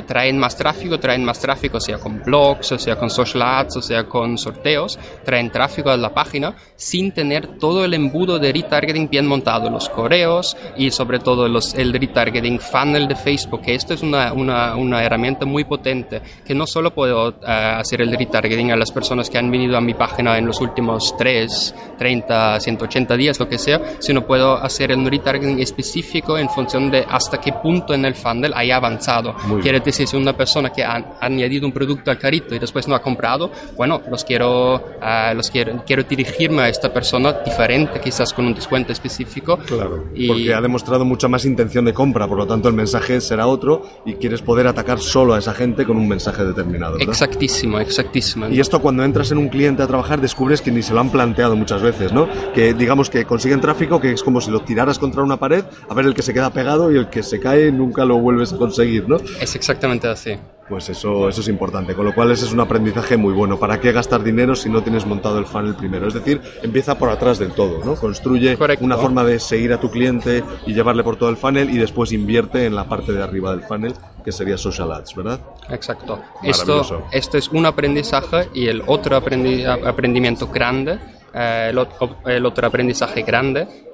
traen 0.06 0.38
más 0.38 0.58
tráfico, 0.58 1.00
traen 1.00 1.24
más 1.24 1.40
tráfico, 1.40 1.80
sea 1.80 1.98
con 1.98 2.22
blogs, 2.22 2.74
o 2.74 2.80
sea 2.80 2.98
con 2.98 3.10
social 3.10 3.42
ads, 3.44 3.78
o 3.78 3.82
sea 3.82 4.04
con 4.04 4.38
sorteos, 4.38 5.00
traen 5.24 5.50
tráfico 5.50 5.90
a 5.90 5.98
la 5.98 6.14
página 6.14 6.56
sin 6.76 7.14
tener 7.14 7.58
todo 7.58 7.86
el 7.86 7.94
embudo 7.94 8.40
de 8.40 8.52
retargeting 8.52 9.10
bien 9.10 9.28
montado, 9.28 9.70
los 9.70 9.88
correos 9.90 10.58
y 10.76 10.92
sobre 10.92 11.20
todo 11.20 11.48
los, 11.48 11.74
el 11.76 11.94
retargeting 11.94 12.60
funnel 12.60 13.08
de 13.08 13.16
Facebook, 13.16 13.62
que 13.62 13.76
esto 13.76 13.94
es 13.94 14.02
una, 14.02 14.34
una, 14.34 14.76
una 14.76 15.04
herramienta 15.04 15.46
muy 15.46 15.64
potente, 15.64 16.22
que 16.46 16.54
no 16.54 16.68
solo 16.68 16.94
puedo 16.94 17.30
uh, 17.30 17.36
hacer 17.46 18.02
el 18.02 18.16
retargeting 18.18 18.72
a 18.72 18.76
las 18.76 18.92
personas 18.92 19.30
que 19.30 19.38
han 19.38 19.50
venido 19.50 19.78
a 19.78 19.82
mi 19.82 19.94
página 19.94 20.38
en 20.38 20.46
los 20.46 20.60
últimos 20.60 21.16
3, 21.18 21.76
30, 21.98 22.60
180 22.60 23.16
días, 23.16 23.40
lo 23.40 23.48
que 23.48 23.58
sea, 23.58 23.82
sino 24.00 24.26
puedo 24.26 24.56
hacer 24.66 24.92
el 24.92 25.06
retargeting 25.06 25.60
específico 25.60 26.38
en 26.38 26.50
función 26.50 26.92
de 26.92 27.06
hasta 27.10 27.40
qué 27.40 27.54
punto 27.54 27.94
en 27.94 28.06
el 28.06 28.16
funnel 28.16 28.54
haya 28.56 28.78
avanzado. 28.78 29.36
Quiere 29.62 29.80
decir, 29.80 30.08
si 30.08 30.16
una 30.16 30.36
persona 30.36 30.72
que 30.72 30.84
ha 30.84 31.18
añadido 31.20 31.66
un 31.66 31.74
producto 31.74 32.12
al 32.12 32.18
carrito 32.18 32.56
y 32.56 32.60
después 32.60 32.88
no 32.88 32.96
ha 32.96 33.02
comprado, 33.02 33.52
bueno, 33.76 34.02
los 34.10 34.24
quiero, 34.24 34.76
uh, 34.76 35.36
los 35.36 35.50
quiero, 35.50 35.84
quiero 35.86 36.04
dirigirme 36.04 36.64
a 36.64 36.70
esta 36.70 36.94
persona 36.94 37.34
diferente, 37.34 38.00
quizás 38.00 38.34
con 38.34 38.46
un 38.46 38.54
descuento 38.54 38.92
específico. 38.92 39.58
Claro, 39.58 40.06
y... 40.14 40.28
porque 40.28 40.54
ha 40.54 40.62
demostrado 40.62 41.06
mucha 41.06 41.28
más 41.28 41.46
intención 41.46 41.86
de 41.86 41.94
compra, 41.94 42.28
por 42.28 42.38
lo 42.38 42.48
tanto 42.48 42.68
el 42.68 42.76
mensaje 42.76 43.22
será 43.22 43.48
otro 43.48 43.84
y 44.06 44.14
quieres 44.16 44.42
poder 44.42 44.68
atacar 44.68 45.00
solo 45.00 45.34
a 45.34 45.40
esa 45.40 45.54
gente 45.54 45.86
con 45.86 45.98
un 45.98 46.08
mensaje 46.08 46.44
determinado. 46.44 46.94
¿verdad? 46.94 47.10
Exactísimo, 47.10 47.80
exactísimo. 47.80 48.48
Y 48.50 48.60
esto 48.60 48.82
cuando 48.82 49.04
entras 49.04 49.32
en 49.32 49.38
un 49.38 49.50
cliente 49.50 49.84
a 49.84 49.88
trabajar 49.88 50.22
descubres 50.22 50.62
que 50.62 50.72
ni 50.72 50.82
se 50.82 50.94
lo 50.94 51.00
han 51.00 51.10
planteado 51.10 51.56
muchas 51.56 51.82
veces, 51.82 52.12
¿no? 52.12 52.28
Que 52.54 52.74
digamos 52.74 53.10
que 53.10 53.26
consiguen 53.26 53.62
tráfico 53.62 54.00
que 54.00 54.12
es 54.12 54.24
como 54.24 54.42
si 54.42 54.52
lo 54.56 54.62
tiraras 54.62 55.00
contra 55.00 55.22
una 55.22 55.36
pared, 55.36 55.66
a 55.90 55.94
ver 55.94 56.06
el 56.06 56.14
que 56.14 56.22
se 56.22 56.34
queda 56.34 56.50
pegado 56.50 56.90
y 56.90 56.98
el 56.98 57.10
que 57.10 57.24
se 57.24 57.42
cae 57.42 57.74
nunca 57.74 58.06
lo 58.06 58.20
vuelves 58.20 58.54
a 58.54 58.58
conseguir, 58.58 59.10
¿no? 59.10 59.18
Es 59.42 59.54
exactamente 59.54 60.08
así. 60.08 60.38
Pues 60.70 60.88
eso, 60.90 61.28
eso 61.28 61.42
es 61.42 61.48
importante, 61.50 61.94
con 61.94 62.06
lo 62.06 62.16
cual 62.16 62.32
ese 62.32 62.46
es 62.46 62.54
un 62.54 62.62
aprendizaje 62.62 63.18
muy 63.18 63.34
bueno. 63.34 63.60
¿Para 63.60 63.82
qué 63.82 63.92
gastar 63.92 64.24
dinero 64.24 64.56
si 64.56 64.70
no 64.70 64.82
tienes 64.82 65.06
montado 65.06 65.38
el 65.40 65.46
funnel 65.46 65.76
primero? 65.76 66.08
Es 66.08 66.14
decir, 66.14 66.42
empieza 66.64 66.98
por 66.98 67.10
atrás 67.10 67.38
del 67.38 67.52
todo, 67.52 67.84
¿no? 67.84 67.96
Construye 67.96 68.58
Correcto. 68.58 68.84
una 68.84 68.98
forma 68.98 69.26
de 69.26 69.40
seguir 69.40 69.74
a 69.74 69.80
tu 69.80 69.92
cliente 69.92 70.42
y 70.66 70.74
llevarle 70.74 71.04
por 71.04 71.18
todo 71.18 71.30
el 71.30 71.36
funnel 71.38 71.70
y 71.70 71.78
después 71.78 72.14
invierte 72.14 72.66
en 72.66 72.76
la 72.76 72.86
parte 72.86 73.12
de 73.12 73.22
arriba 73.22 73.52
del 73.52 73.62
funnel, 73.62 73.94
que 74.24 74.32
sería 74.32 74.58
social 74.58 74.92
ads, 74.92 75.14
¿verdad? 75.16 75.40
Exacto. 75.70 76.20
Esto, 76.42 77.04
esto 77.12 77.38
es 77.38 77.50
un 77.50 77.66
aprendizaje 77.66 78.48
y 78.54 78.68
el 78.68 78.82
otro 78.88 79.18
aprendi 79.18 79.66
aprendimiento 79.66 80.48
grande, 80.48 80.98
eh, 81.34 81.72
el, 81.72 81.88
el 82.26 82.46
otro 82.46 82.66
aprendizaje 82.66 83.22
grande 83.22 83.85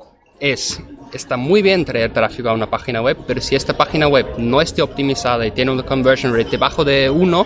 es 0.41 0.81
está 1.13 1.37
muy 1.37 1.61
bien 1.61 1.85
traer 1.85 2.13
tráfico 2.13 2.49
a 2.49 2.53
una 2.53 2.69
página 2.69 3.01
web, 3.01 3.17
pero 3.27 3.41
si 3.41 3.55
esta 3.55 3.75
página 3.75 4.07
web 4.07 4.25
no 4.37 4.61
esté 4.61 4.81
optimizada 4.81 5.45
y 5.45 5.51
tiene 5.51 5.71
una 5.71 5.83
conversion 5.83 6.35
rate 6.35 6.51
debajo 6.51 6.83
de 6.83 7.09
1, 7.09 7.45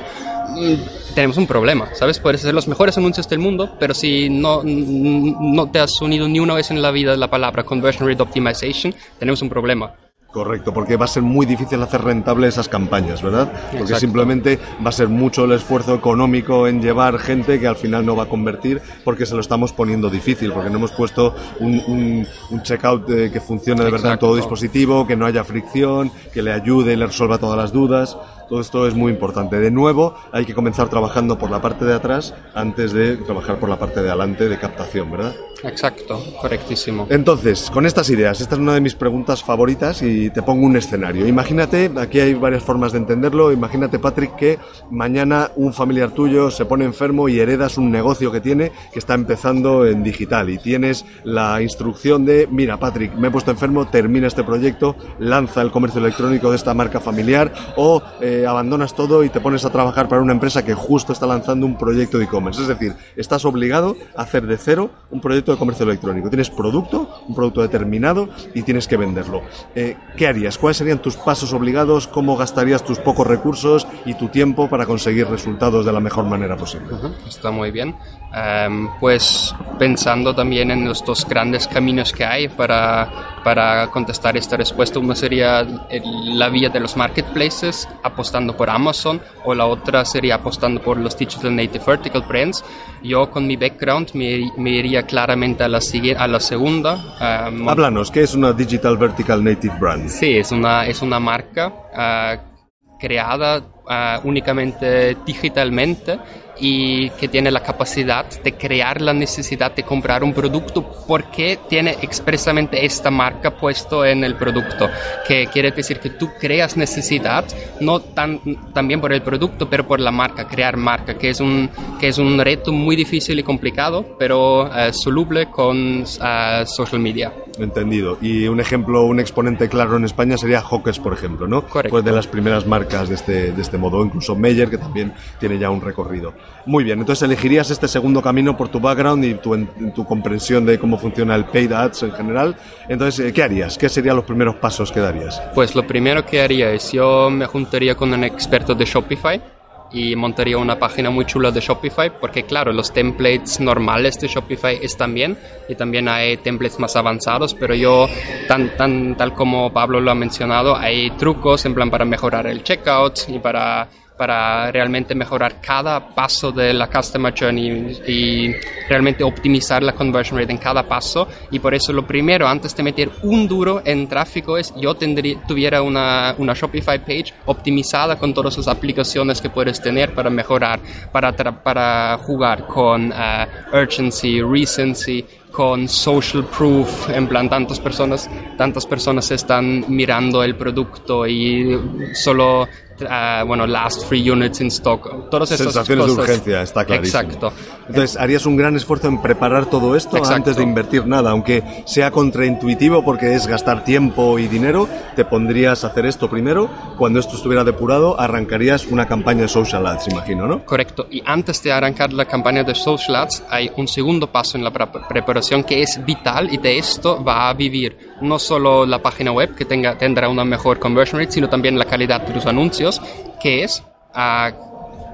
tenemos 1.13 1.37
un 1.37 1.47
problema, 1.47 1.89
¿sabes? 1.93 2.19
Puedes 2.19 2.41
hacer 2.41 2.53
los 2.53 2.67
mejores 2.67 2.97
anuncios 2.97 3.27
del 3.27 3.39
mundo, 3.39 3.75
pero 3.79 3.93
si 3.93 4.29
no, 4.29 4.61
no 4.63 5.71
te 5.71 5.79
has 5.79 5.99
unido 6.01 6.27
ni 6.27 6.39
una 6.39 6.53
vez 6.53 6.71
en 6.71 6.81
la 6.81 6.91
vida 6.91 7.15
la 7.17 7.29
palabra 7.29 7.63
conversion 7.63 8.07
rate 8.07 8.21
optimization, 8.21 8.93
tenemos 9.19 9.41
un 9.41 9.49
problema. 9.49 9.93
Correcto, 10.35 10.73
porque 10.73 10.97
va 10.97 11.05
a 11.05 11.07
ser 11.07 11.23
muy 11.23 11.45
difícil 11.45 11.81
hacer 11.81 12.01
rentable 12.01 12.49
esas 12.49 12.67
campañas, 12.67 13.21
¿verdad? 13.21 13.49
Porque 13.53 13.83
Exacto. 13.83 14.01
simplemente 14.01 14.59
va 14.85 14.89
a 14.89 14.91
ser 14.91 15.07
mucho 15.07 15.45
el 15.45 15.53
esfuerzo 15.53 15.95
económico 15.95 16.67
en 16.67 16.81
llevar 16.81 17.19
gente 17.19 17.57
que 17.57 17.67
al 17.67 17.77
final 17.77 18.05
no 18.05 18.17
va 18.17 18.23
a 18.23 18.25
convertir 18.25 18.81
porque 19.05 19.25
se 19.25 19.33
lo 19.33 19.39
estamos 19.39 19.71
poniendo 19.71 20.09
difícil, 20.09 20.51
porque 20.51 20.69
no 20.69 20.75
hemos 20.75 20.91
puesto 20.91 21.33
un, 21.61 21.81
un, 21.87 22.27
un 22.49 22.63
checkout 22.63 23.09
eh, 23.11 23.29
que 23.31 23.39
funcione 23.39 23.85
de 23.85 23.89
verdad 23.89 24.11
en 24.11 24.19
todo 24.19 24.35
dispositivo, 24.35 25.07
que 25.07 25.15
no 25.15 25.25
haya 25.25 25.45
fricción, 25.45 26.11
que 26.33 26.41
le 26.41 26.51
ayude 26.51 26.91
y 26.91 26.95
le 26.97 27.05
resuelva 27.05 27.37
todas 27.37 27.57
las 27.57 27.71
dudas. 27.71 28.17
Todo 28.49 28.61
esto 28.61 28.87
es 28.87 28.93
muy 28.93 29.11
importante. 29.11 29.59
De 29.59 29.71
nuevo, 29.71 30.15
hay 30.31 30.45
que 30.45 30.53
comenzar 30.53 30.89
trabajando 30.89 31.37
por 31.37 31.49
la 31.49 31.61
parte 31.61 31.85
de 31.85 31.93
atrás 31.93 32.33
antes 32.53 32.93
de 32.93 33.17
trabajar 33.17 33.57
por 33.57 33.69
la 33.69 33.77
parte 33.77 34.01
de 34.01 34.09
adelante 34.09 34.47
de 34.47 34.57
captación, 34.57 35.11
¿verdad? 35.11 35.35
Exacto, 35.63 36.21
correctísimo. 36.39 37.07
Entonces, 37.09 37.71
con 37.71 37.85
estas 37.85 38.09
ideas, 38.09 38.41
esta 38.41 38.55
es 38.55 38.61
una 38.61 38.73
de 38.73 38.81
mis 38.81 38.93
preguntas 38.93 39.43
favoritas 39.43 40.01
y 40.01 40.29
te 40.29 40.43
pongo 40.43 40.65
un 40.65 40.75
escenario. 40.77 41.27
Imagínate, 41.27 41.91
aquí 41.97 42.19
hay 42.19 42.33
varias 42.33 42.63
formas 42.63 42.91
de 42.91 42.99
entenderlo, 42.99 43.51
imagínate 43.51 43.97
Patrick 43.97 44.35
que 44.35 44.59
mañana 44.91 45.51
un 45.55 45.73
familiar 45.73 46.11
tuyo 46.11 46.51
se 46.51 46.65
pone 46.65 46.85
enfermo 46.85 47.29
y 47.29 47.39
heredas 47.39 47.77
un 47.77 47.89
negocio 47.89 48.31
que 48.31 48.41
tiene 48.41 48.71
que 48.91 48.99
está 48.99 49.13
empezando 49.13 49.85
en 49.85 50.03
digital 50.03 50.49
y 50.49 50.57
tienes 50.57 51.05
la 51.23 51.61
instrucción 51.61 52.25
de, 52.25 52.47
mira 52.51 52.77
Patrick, 52.77 53.15
me 53.15 53.29
he 53.29 53.31
puesto 53.31 53.51
enfermo, 53.51 53.87
termina 53.87 54.27
este 54.27 54.43
proyecto, 54.43 54.95
lanza 55.19 55.61
el 55.61 55.71
comercio 55.71 55.99
electrónico 55.99 56.49
de 56.51 56.57
esta 56.57 56.73
marca 56.73 56.99
familiar 56.99 57.51
o 57.75 58.01
abandonas 58.45 58.95
todo 58.95 59.23
y 59.23 59.29
te 59.29 59.39
pones 59.39 59.65
a 59.65 59.69
trabajar 59.69 60.07
para 60.07 60.21
una 60.21 60.33
empresa 60.33 60.65
que 60.65 60.73
justo 60.73 61.13
está 61.13 61.27
lanzando 61.27 61.65
un 61.65 61.77
proyecto 61.77 62.17
de 62.17 62.25
e-commerce. 62.25 62.61
Es 62.61 62.67
decir, 62.67 62.95
estás 63.15 63.45
obligado 63.45 63.95
a 64.15 64.23
hacer 64.23 64.45
de 64.47 64.57
cero 64.57 64.89
un 65.11 65.21
proyecto 65.21 65.51
de 65.51 65.57
comercio 65.57 65.85
electrónico. 65.85 66.29
Tienes 66.29 66.49
producto, 66.49 67.23
un 67.27 67.35
producto 67.35 67.61
determinado 67.61 68.29
y 68.53 68.63
tienes 68.63 68.87
que 68.87 68.97
venderlo. 68.97 69.41
Eh, 69.75 69.95
¿Qué 70.17 70.27
harías? 70.27 70.57
¿Cuáles 70.57 70.77
serían 70.77 70.99
tus 70.99 71.15
pasos 71.15 71.53
obligados? 71.53 72.07
¿Cómo 72.07 72.35
gastarías 72.35 72.83
tus 72.83 72.99
pocos 72.99 73.27
recursos 73.27 73.87
y 74.05 74.15
tu 74.15 74.29
tiempo 74.29 74.69
para 74.69 74.85
conseguir 74.85 75.27
resultados 75.27 75.85
de 75.85 75.93
la 75.93 75.99
mejor 75.99 76.25
manera 76.25 76.57
posible? 76.57 76.87
Está 77.27 77.51
muy 77.51 77.71
bien. 77.71 77.95
Um, 78.35 78.89
pues 78.99 79.55
pensando 79.79 80.35
también 80.35 80.69
en 80.69 80.85
los 80.85 81.05
dos 81.05 81.25
grandes 81.25 81.69
caminos 81.69 82.11
que 82.11 82.25
hay 82.25 82.49
para, 82.49 83.39
para 83.45 83.87
contestar 83.87 84.35
esta 84.35 84.57
respuesta, 84.57 84.99
uno 84.99 85.15
sería 85.15 85.61
el, 85.89 86.37
la 86.37 86.49
vía 86.49 86.67
de 86.67 86.81
los 86.81 86.97
marketplaces, 86.97 87.87
apostando 88.03 88.57
por 88.57 88.69
Amazon, 88.69 89.21
o 89.45 89.55
la 89.55 89.65
otra 89.67 90.03
sería 90.03 90.35
apostando 90.35 90.81
por 90.81 90.97
los 90.97 91.17
Digital 91.17 91.55
Native 91.55 91.85
Vertical 91.87 92.23
Brands. 92.27 92.65
Yo 93.01 93.31
con 93.31 93.47
mi 93.47 93.55
background 93.55 94.09
me, 94.13 94.51
me 94.57 94.71
iría 94.71 95.03
claramente 95.03 95.63
a 95.63 95.69
la, 95.69 95.79
a 96.17 96.27
la 96.27 96.39
segunda. 96.41 97.47
Um, 97.47 97.69
Háblanos, 97.69 98.11
¿qué 98.11 98.23
es 98.23 98.35
una 98.35 98.51
Digital 98.51 98.97
Vertical 98.97 99.41
Native 99.41 99.75
Brand? 99.79 100.09
Sí, 100.09 100.35
es 100.35 100.51
una, 100.51 100.85
es 100.85 101.01
una 101.01 101.21
marca 101.21 101.71
uh, 101.93 102.97
creada 102.99 103.63
ah, 103.87 104.19
únicamente 104.23 105.17
digitalmente 105.25 106.19
y 106.59 107.09
que 107.11 107.27
tiene 107.27 107.51
la 107.51 107.61
capacidad 107.61 108.25
de 108.41 108.53
crear 108.53 109.01
la 109.01 109.13
necesidad 109.13 109.75
de 109.75 109.83
comprar 109.83 110.23
un 110.23 110.33
producto 110.33 110.85
porque 111.07 111.59
tiene 111.67 111.97
expresamente 112.01 112.85
esta 112.85 113.11
marca 113.11 113.51
puesto 113.51 114.05
en 114.05 114.23
el 114.23 114.35
producto, 114.35 114.89
que 115.27 115.47
quiere 115.47 115.71
decir 115.71 115.99
que 115.99 116.11
tú 116.11 116.29
creas 116.39 116.77
necesidad, 116.77 117.45
no 117.81 117.99
tan, 117.99 118.39
también 118.73 119.01
por 119.01 119.13
el 119.13 119.21
producto, 119.21 119.69
pero 119.69 119.85
por 119.85 119.99
la 119.99 120.11
marca, 120.11 120.47
crear 120.47 120.77
marca, 120.77 121.17
que 121.17 121.29
es 121.29 121.39
un, 121.39 121.69
que 121.99 122.09
es 122.09 122.17
un 122.17 122.39
reto 122.39 122.71
muy 122.71 122.95
difícil 122.95 123.39
y 123.39 123.43
complicado, 123.43 124.15
pero 124.17 124.73
eh, 124.73 124.93
soluble 124.93 125.47
con 125.47 126.03
eh, 126.03 126.63
social 126.65 127.01
media. 127.01 127.33
Entendido. 127.59 128.17
Y 128.21 128.47
un 128.47 128.59
ejemplo, 128.59 129.05
un 129.05 129.19
exponente 129.19 129.69
claro 129.69 129.97
en 129.97 130.05
España 130.05 130.37
sería 130.37 130.61
Hawkers, 130.61 130.99
por 130.99 131.13
ejemplo, 131.13 131.47
¿no? 131.47 131.65
Correcto. 131.67 131.91
Pues 131.91 132.05
de 132.05 132.11
las 132.11 132.27
primeras 132.27 132.65
marcas 132.65 133.09
de 133.09 133.15
este, 133.15 133.51
de 133.51 133.61
este 133.61 133.74
modo, 133.77 134.03
incluso 134.03 134.35
Meyer, 134.35 134.69
que 134.69 134.77
también 134.77 135.13
tiene 135.39 135.57
ya 135.57 135.69
un 135.69 135.81
recorrido. 135.81 136.33
Muy 136.65 136.83
bien, 136.83 136.99
entonces 136.99 137.23
elegirías 137.23 137.69
este 137.71 137.87
segundo 137.87 138.21
camino 138.21 138.55
por 138.57 138.69
tu 138.69 138.79
background 138.79 139.23
y 139.25 139.35
tu, 139.35 139.55
tu 139.93 140.05
comprensión 140.05 140.65
de 140.65 140.79
cómo 140.79 140.97
funciona 140.97 141.35
el 141.35 141.45
paid 141.45 141.71
ads 141.71 142.03
en 142.03 142.11
general. 142.11 142.55
Entonces, 142.89 143.27
eh, 143.27 143.33
¿qué 143.33 143.43
harías? 143.43 143.77
¿Qué 143.77 143.89
serían 143.89 144.15
los 144.15 144.25
primeros 144.25 144.55
pasos 144.55 144.91
que 144.91 144.99
darías? 144.99 145.41
Pues 145.53 145.75
lo 145.75 145.85
primero 145.85 146.25
que 146.25 146.41
haría 146.41 146.71
es 146.71 146.91
yo 146.91 147.29
me 147.29 147.45
juntaría 147.45 147.95
con 147.95 148.13
un 148.13 148.23
experto 148.23 148.75
de 148.75 148.85
Shopify 148.85 149.54
y 149.91 150.15
montaría 150.15 150.57
una 150.57 150.77
página 150.77 151.09
muy 151.09 151.25
chula 151.25 151.51
de 151.51 151.61
Shopify 151.61 152.19
porque 152.19 152.43
claro, 152.43 152.73
los 152.73 152.91
templates 152.91 153.59
normales 153.59 154.19
de 154.19 154.27
Shopify 154.27 154.79
están 154.81 155.13
bien 155.13 155.37
y 155.69 155.75
también 155.75 156.07
hay 156.07 156.37
templates 156.37 156.79
más 156.79 156.95
avanzados, 156.95 157.53
pero 157.53 157.75
yo, 157.75 158.07
tan, 158.47 158.75
tan, 158.75 159.15
tal 159.15 159.33
como 159.33 159.71
Pablo 159.71 159.99
lo 159.99 160.11
ha 160.11 160.15
mencionado, 160.15 160.75
hay 160.75 161.11
trucos 161.11 161.65
en 161.65 161.73
plan 161.73 161.89
para 161.89 162.05
mejorar 162.05 162.47
el 162.47 162.63
checkout 162.63 163.29
y 163.29 163.39
para 163.39 163.87
para 164.17 164.71
realmente 164.71 165.13
mejorar 165.13 165.61
cada 165.61 166.09
paso 166.09 166.51
de 166.51 166.73
la 166.73 166.87
customer 166.87 167.33
journey 167.37 167.99
y 168.07 168.55
realmente 168.87 169.23
optimizar 169.23 169.83
la 169.83 169.93
conversion 169.93 170.39
rate 170.39 170.51
en 170.51 170.57
cada 170.57 170.83
paso. 170.83 171.27
Y 171.51 171.59
por 171.59 171.73
eso 171.73 171.91
lo 171.91 172.05
primero 172.05 172.47
antes 172.47 172.75
de 172.75 172.83
meter 172.83 173.09
un 173.23 173.47
duro 173.47 173.81
en 173.85 174.07
tráfico 174.07 174.57
es 174.57 174.73
yo 174.75 174.95
tendría, 174.95 175.41
tuviera 175.47 175.81
una, 175.81 176.35
una 176.37 176.53
Shopify 176.53 176.99
page 176.99 177.33
optimizada 177.45 178.17
con 178.17 178.33
todas 178.33 178.57
las 178.57 178.67
aplicaciones 178.67 179.41
que 179.41 179.49
puedes 179.49 179.81
tener 179.81 180.13
para 180.13 180.29
mejorar, 180.29 180.79
para, 181.11 181.33
para 181.35 182.17
jugar 182.19 182.67
con 182.67 183.11
eh, 183.11 183.47
urgency, 183.73 184.41
recency, 184.41 185.25
con 185.55 185.87
social 185.87 186.43
proof, 186.45 187.09
en 187.09 187.27
plan 187.27 187.49
tantas 187.49 187.79
personas, 187.79 188.29
tantas 188.57 188.85
personas 188.85 189.31
están 189.31 189.85
mirando 189.87 190.43
el 190.43 190.55
producto 190.55 191.25
y 191.25 191.79
solo 192.13 192.67
ah, 193.09 193.43
bueno, 193.45 193.65
last 193.67 194.05
free 194.07 194.29
units 194.29 194.61
in 194.61 194.67
stock, 194.67 195.29
todas 195.29 195.49
Sensaciones 195.49 196.05
cosas. 196.05 196.15
de 196.17 196.21
urgencia, 196.23 196.61
está 196.61 196.85
clarísimo. 196.85 197.21
Exacto. 197.21 197.53
Entonces, 197.87 198.17
harías 198.17 198.45
un 198.45 198.55
gran 198.57 198.75
esfuerzo 198.75 199.07
en 199.07 199.21
preparar 199.21 199.65
todo 199.67 199.95
esto 199.95 200.17
Exacto. 200.17 200.35
antes 200.35 200.57
de 200.57 200.63
invertir 200.63 201.05
nada, 201.05 201.31
aunque 201.31 201.63
sea 201.85 202.11
contraintuitivo 202.11 203.03
porque 203.03 203.33
es 203.33 203.47
gastar 203.47 203.83
tiempo 203.83 204.37
y 204.39 204.47
dinero, 204.47 204.87
te 205.15 205.25
pondrías 205.25 205.83
a 205.83 205.87
hacer 205.87 206.05
esto 206.05 206.29
primero, 206.29 206.69
cuando 206.97 207.19
esto 207.19 207.35
estuviera 207.35 207.63
depurado, 207.63 208.19
arrancarías 208.19 208.85
una 208.85 209.07
campaña 209.07 209.43
de 209.43 209.47
social 209.47 209.85
ads, 209.87 210.07
imagino, 210.07 210.47
¿no? 210.47 210.65
Correcto. 210.65 211.07
Y 211.09 211.21
antes 211.25 211.61
de 211.63 211.71
arrancar 211.71 212.13
la 212.13 212.25
campaña 212.25 212.63
de 212.63 212.75
social 212.75 213.15
ads, 213.15 213.43
hay 213.49 213.71
un 213.77 213.87
segundo 213.87 214.31
paso 214.31 214.57
en 214.57 214.63
la 214.63 214.71
pre- 214.71 214.87
preparación 215.07 215.63
que 215.63 215.81
es 215.81 216.03
vital 216.05 216.53
y 216.53 216.57
de 216.57 216.77
esto 216.77 217.23
va 217.23 217.49
a 217.49 217.53
vivir 217.53 218.04
no 218.21 218.39
solo 218.39 218.85
la 218.85 218.99
página 218.99 219.31
web 219.31 219.55
que 219.55 219.65
tenga, 219.65 219.97
tendrá 219.97 220.29
una 220.29 220.45
mejor 220.45 220.79
conversion 220.79 221.19
rate, 221.19 221.33
sino 221.33 221.49
también 221.49 221.77
la 221.77 221.85
calidad 221.85 222.21
de 222.21 222.33
los 222.33 222.45
anuncios, 222.45 223.01
que 223.41 223.63
es 223.63 223.83
ah, 224.13 224.51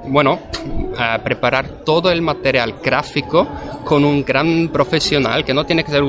bueno, 0.08 0.40
preparar 1.24 1.84
todo 1.86 2.12
el 2.12 2.22
material 2.22 2.76
gráfico 2.84 3.48
con 3.84 4.04
un 4.04 4.24
gran 4.24 4.70
profesional, 4.70 5.44
que 5.46 5.54
no 5.54 5.66
tiene 5.66 5.84
que 5.84 5.92
ser 5.92 6.04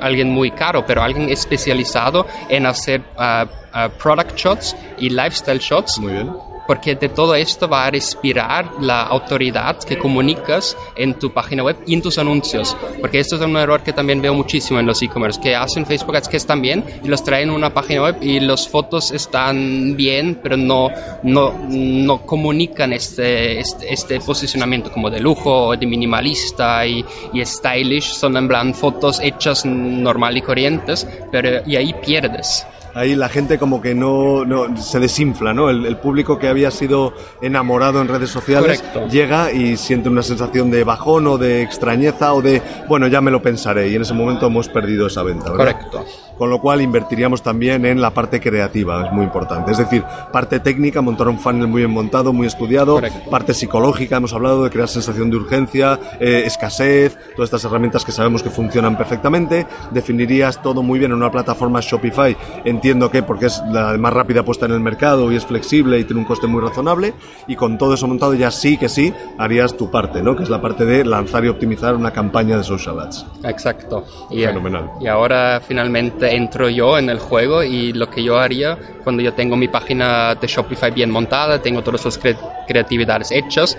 alguien 0.00 0.30
muy 0.30 0.50
caro, 0.50 0.84
pero 0.86 1.02
alguien 1.02 1.28
especializado 1.28 2.26
en 2.48 2.66
hacer 2.66 3.02
ah, 3.16 3.46
ah, 3.72 3.88
product 3.88 4.36
shots 4.36 4.76
y 4.98 5.10
lifestyle 5.10 5.58
shots 5.58 5.98
Muy 5.98 6.12
bien. 6.12 6.53
Porque 6.66 6.94
de 6.94 7.08
todo 7.08 7.34
esto 7.34 7.68
va 7.68 7.86
a 7.86 7.90
respirar 7.90 8.70
la 8.80 9.02
autoridad 9.02 9.78
que 9.78 9.98
comunicas 9.98 10.76
en 10.96 11.14
tu 11.14 11.32
página 11.32 11.62
web 11.62 11.76
y 11.86 11.94
en 11.94 12.02
tus 12.02 12.18
anuncios. 12.18 12.76
Porque 13.00 13.20
esto 13.20 13.36
es 13.36 13.42
un 13.42 13.56
error 13.56 13.82
que 13.82 13.92
también 13.92 14.22
veo 14.22 14.34
muchísimo 14.34 14.80
en 14.80 14.86
los 14.86 15.02
e-commerce, 15.02 15.40
que 15.40 15.54
hacen 15.54 15.86
Facebook 15.86 16.16
Ads 16.16 16.28
que 16.28 16.36
están 16.36 16.62
bien 16.62 16.84
y 17.02 17.08
los 17.08 17.22
traen 17.22 17.50
a 17.50 17.54
una 17.54 17.72
página 17.72 18.02
web 18.02 18.16
y 18.20 18.40
las 18.40 18.68
fotos 18.68 19.10
están 19.10 19.96
bien, 19.96 20.40
pero 20.42 20.56
no, 20.56 20.90
no, 21.22 21.54
no 21.68 22.22
comunican 22.22 22.92
este, 22.92 23.60
este, 23.60 23.92
este 23.92 24.20
posicionamiento 24.20 24.90
como 24.90 25.10
de 25.10 25.20
lujo, 25.20 25.76
de 25.76 25.86
minimalista 25.86 26.86
y, 26.86 27.04
y 27.32 27.44
stylish. 27.44 28.12
Son 28.14 28.36
en 28.36 28.48
plan 28.48 28.74
fotos 28.74 29.20
hechas 29.20 29.64
normal 29.64 30.36
y 30.36 30.42
corrientes, 30.42 31.06
pero 31.30 31.62
y 31.66 31.76
ahí 31.76 31.94
pierdes. 32.04 32.66
Ahí 32.94 33.14
la 33.16 33.28
gente 33.28 33.58
como 33.58 33.80
que 33.82 33.94
no, 33.94 34.44
no- 34.44 34.76
se 34.76 35.00
desinfla, 35.00 35.52
¿no? 35.52 35.68
El, 35.70 35.84
el 35.86 35.96
público 35.96 36.38
que 36.38 36.48
había 36.48 36.70
sido 36.70 37.12
enamorado 37.42 38.00
en 38.00 38.08
redes 38.08 38.30
sociales 38.30 38.80
Correcto. 38.82 39.08
llega 39.10 39.52
y 39.52 39.76
siente 39.76 40.08
una 40.08 40.22
sensación 40.22 40.70
de 40.70 40.84
bajón 40.84 41.26
o 41.26 41.38
de 41.38 41.62
extrañeza 41.62 42.32
o 42.34 42.40
de, 42.42 42.62
bueno, 42.88 43.06
ya 43.08 43.20
me 43.20 43.30
lo 43.30 43.42
pensaré 43.42 43.88
y 43.88 43.96
en 43.96 44.02
ese 44.02 44.14
momento 44.14 44.46
hemos 44.46 44.68
perdido 44.68 45.06
esa 45.06 45.22
venta, 45.22 45.50
¿verdad? 45.50 45.74
Correcto. 45.90 46.04
Con 46.38 46.50
lo 46.50 46.60
cual 46.60 46.80
invertiríamos 46.80 47.42
también 47.44 47.86
en 47.86 48.00
la 48.00 48.10
parte 48.10 48.40
creativa, 48.40 49.06
es 49.06 49.12
muy 49.12 49.24
importante. 49.24 49.70
Es 49.70 49.78
decir, 49.78 50.02
parte 50.32 50.58
técnica, 50.58 51.00
montar 51.00 51.28
un 51.28 51.38
funnel 51.38 51.68
muy 51.68 51.82
bien 51.82 51.92
montado, 51.92 52.32
muy 52.32 52.48
estudiado, 52.48 52.94
Correcto. 52.94 53.30
parte 53.30 53.54
psicológica, 53.54 54.16
hemos 54.16 54.32
hablado 54.32 54.64
de 54.64 54.70
crear 54.70 54.88
sensación 54.88 55.30
de 55.30 55.36
urgencia, 55.36 55.98
eh, 56.18 56.42
escasez, 56.44 57.16
todas 57.36 57.46
estas 57.48 57.64
herramientas 57.64 58.04
que 58.04 58.10
sabemos 58.10 58.42
que 58.42 58.50
funcionan 58.50 58.98
perfectamente. 58.98 59.64
Definirías 59.92 60.60
todo 60.60 60.82
muy 60.82 60.98
bien 60.98 61.12
en 61.12 61.18
una 61.18 61.30
plataforma 61.30 61.78
Shopify. 61.80 62.36
Entiendo 62.84 63.10
que 63.10 63.22
porque 63.22 63.46
es 63.46 63.62
la 63.70 63.96
más 63.96 64.12
rápida 64.12 64.42
puesta 64.44 64.66
en 64.66 64.72
el 64.72 64.80
mercado 64.80 65.32
y 65.32 65.36
es 65.36 65.46
flexible 65.46 65.98
y 65.98 66.04
tiene 66.04 66.20
un 66.20 66.26
coste 66.26 66.46
muy 66.46 66.60
razonable. 66.60 67.14
Y 67.48 67.56
con 67.56 67.78
todo 67.78 67.94
eso 67.94 68.06
montado 68.06 68.34
ya 68.34 68.50
sí 68.50 68.76
que 68.76 68.90
sí 68.90 69.10
harías 69.38 69.74
tu 69.74 69.90
parte, 69.90 70.22
¿no? 70.22 70.36
Que 70.36 70.42
es 70.42 70.50
la 70.50 70.60
parte 70.60 70.84
de 70.84 71.02
lanzar 71.02 71.46
y 71.46 71.48
optimizar 71.48 71.94
una 71.94 72.10
campaña 72.10 72.58
de 72.58 72.62
social 72.62 73.00
ads. 73.00 73.24
Exacto. 73.42 74.04
Y, 74.28 74.44
Fenomenal. 74.44 74.90
Y 75.00 75.06
ahora 75.06 75.62
finalmente 75.66 76.36
entro 76.36 76.68
yo 76.68 76.98
en 76.98 77.08
el 77.08 77.18
juego 77.20 77.62
y 77.62 77.94
lo 77.94 78.10
que 78.10 78.22
yo 78.22 78.38
haría 78.38 78.76
cuando 79.02 79.22
yo 79.22 79.32
tengo 79.32 79.56
mi 79.56 79.68
página 79.68 80.34
de 80.34 80.46
Shopify 80.46 80.90
bien 80.90 81.10
montada, 81.10 81.62
tengo 81.62 81.80
todas 81.82 82.04
las 82.04 82.22
cre- 82.22 82.36
creatividades 82.68 83.30
hechas. 83.30 83.78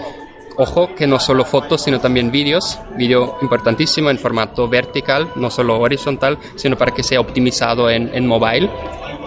Ojo 0.57 0.95
que 0.95 1.05
no 1.07 1.19
solo 1.19 1.43
fotos, 1.43 1.81
sino 1.83 1.99
también 1.99 2.31
vídeos. 2.31 2.79
Vídeo 2.97 3.37
importantísimo 3.41 4.09
en 4.09 4.17
formato 4.17 4.67
vertical, 4.69 5.29
no 5.35 5.49
solo 5.49 5.79
horizontal, 5.79 6.37
sino 6.55 6.77
para 6.77 6.93
que 6.93 7.03
sea 7.03 7.19
optimizado 7.19 7.89
en, 7.89 8.09
en 8.13 8.25
mobile. 8.25 8.69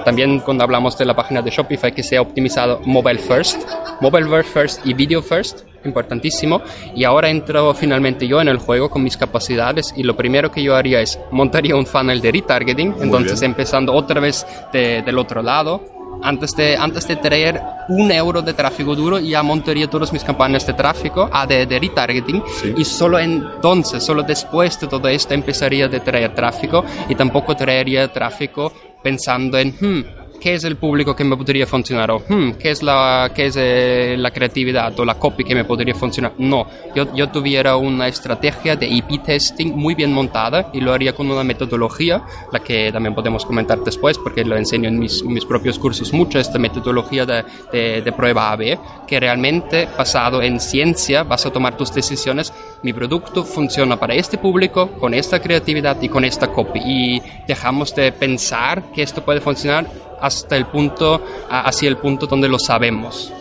También 0.05 0.41
cuando 0.41 0.65
hablamos 0.65 0.97
de 0.97 1.05
la 1.05 1.15
página 1.15 1.43
de 1.43 1.51
Shopify, 1.51 1.93
que 1.93 2.03
sea 2.03 2.23
optimizado 2.23 2.81
mobile 2.85 3.19
first, 3.19 3.61
mobile 4.01 4.43
first 4.43 4.87
y 4.87 4.95
video 4.95 5.21
first, 5.21 5.63
importantísimo. 5.85 6.63
Y 6.95 7.05
ahora 7.05 7.29
entro 7.29 7.75
finalmente 7.75 8.27
yo 8.27 8.41
en 8.41 8.49
el 8.49 8.57
juego 8.59 8.89
con 8.89 9.03
mis 9.03 9.17
capacidades 9.19 9.93
y 9.97 10.05
lo 10.05 10.17
primero 10.17 10.51
que 10.51 10.63
yo 10.63 10.75
haría 10.77 11.01
es 11.03 11.19
montaría 11.31 11.77
un 11.77 11.85
funnel 11.85 12.21
de 12.23 12.33
retargeting, 12.33 12.95
entonces 13.03 13.41
bien. 13.41 13.51
empezando 13.53 13.93
otra 13.93 14.21
vez 14.21 14.47
de- 14.73 15.03
del 15.03 15.19
otro 15.19 15.43
lado. 15.43 15.83
Antes 16.23 16.55
de, 16.57 16.77
antes 16.77 17.07
de 17.07 17.17
traer 17.17 17.61
un 17.89 18.11
euro 18.11 18.43
de 18.43 18.53
tráfico 18.55 18.95
duro, 18.95 19.19
ya 19.19 19.43
montaría 19.43 19.89
todas 19.89 20.13
mis 20.13 20.25
campañas 20.25 20.67
de 20.67 20.73
tráfico, 20.75 21.29
ah, 21.33 21.47
de, 21.47 21.65
de 21.67 21.79
retargeting, 21.79 22.43
Sí. 22.61 22.75
y 22.77 22.85
solo 22.85 23.19
entonces, 23.19 24.03
solo 24.03 24.23
después 24.23 24.79
de 24.81 24.87
todo 24.89 25.09
esto, 25.09 25.35
empezaría 25.35 25.89
de 25.89 26.01
traer 26.01 26.35
tráfico 26.35 26.85
y 27.09 27.15
tampoco 27.15 27.55
traería 27.57 28.13
tráfico 28.13 28.73
pensando 29.03 29.59
en, 29.59 29.69
hmm, 29.81 30.05
¿qué 30.41 30.55
es 30.55 30.65
el 30.65 30.77
público 30.77 31.15
que 31.15 31.25
me 31.25 31.37
podría 31.37 31.67
funcionar? 31.67 32.11
O, 32.11 32.23
hmm, 32.29 32.53
¿qué 32.53 32.71
es, 32.71 32.83
la, 32.83 33.31
qué 33.35 33.47
es 33.47 33.57
eh, 33.59 34.17
la 34.19 34.31
creatividad 34.31 34.99
o 34.99 35.05
la 35.05 35.15
copy 35.15 35.45
que 35.45 35.55
me 35.55 35.65
podría 35.65 35.95
funcionar? 35.95 36.33
No, 36.39 36.67
yo, 36.95 37.15
yo 37.15 37.29
tuviera 37.29 37.77
una 37.77 38.09
estrategia 38.09 38.77
de 38.77 38.87
A-B 38.87 39.19
testing 39.25 39.73
muy 39.75 39.95
bien 39.95 40.13
montada 40.13 40.71
y 40.73 40.81
lo 40.81 40.93
haría 40.93 41.13
con 41.13 41.31
una 41.31 41.45
metodología, 41.45 42.23
la 42.53 42.61
que 42.61 42.91
también 42.93 43.15
podemos 43.15 43.45
comentar 43.45 43.79
después 43.81 44.19
porque 44.19 44.45
lo 44.45 44.57
enseño 44.57 44.89
en 44.89 44.99
mis, 44.99 45.23
mis 45.25 45.45
propios 45.45 45.79
cursos 45.79 46.13
mucho, 46.13 46.39
esta 46.39 46.59
metodología 46.59 47.27
de, 47.27 47.45
de, 47.73 48.03
de 48.03 48.13
prueba 48.13 48.53
A-B, 48.53 48.79
que 49.07 49.21
realmente 49.21 49.89
basado 49.97 50.43
en 50.43 50.61
ciencia 50.61 51.23
vas 51.23 51.47
a 51.47 51.51
tomar 51.51 51.77
tus 51.77 51.93
decisiones. 51.93 52.53
Mi 52.83 52.93
producto 52.93 53.45
funciona 53.45 53.99
para 53.99 54.15
este 54.15 54.39
público, 54.39 54.91
con 55.01 55.13
esta 55.13 55.41
creatividad 55.41 56.01
y 56.01 56.09
con 56.09 56.25
esta 56.25 56.49
copy. 56.49 56.81
Y 56.85 57.23
dejamos 57.47 57.95
de 57.95 58.13
pensar 58.13 58.93
que 58.93 59.03
esto 59.03 59.25
puede 59.25 59.41
funcionar 59.41 59.87
hasta 60.21 60.57
el 60.57 60.67
punto, 60.67 61.21
hacia 61.51 61.89
el 61.89 61.97
punto 61.97 62.27
donde 62.27 62.49
lo 62.49 62.59
sabemos. 62.59 63.33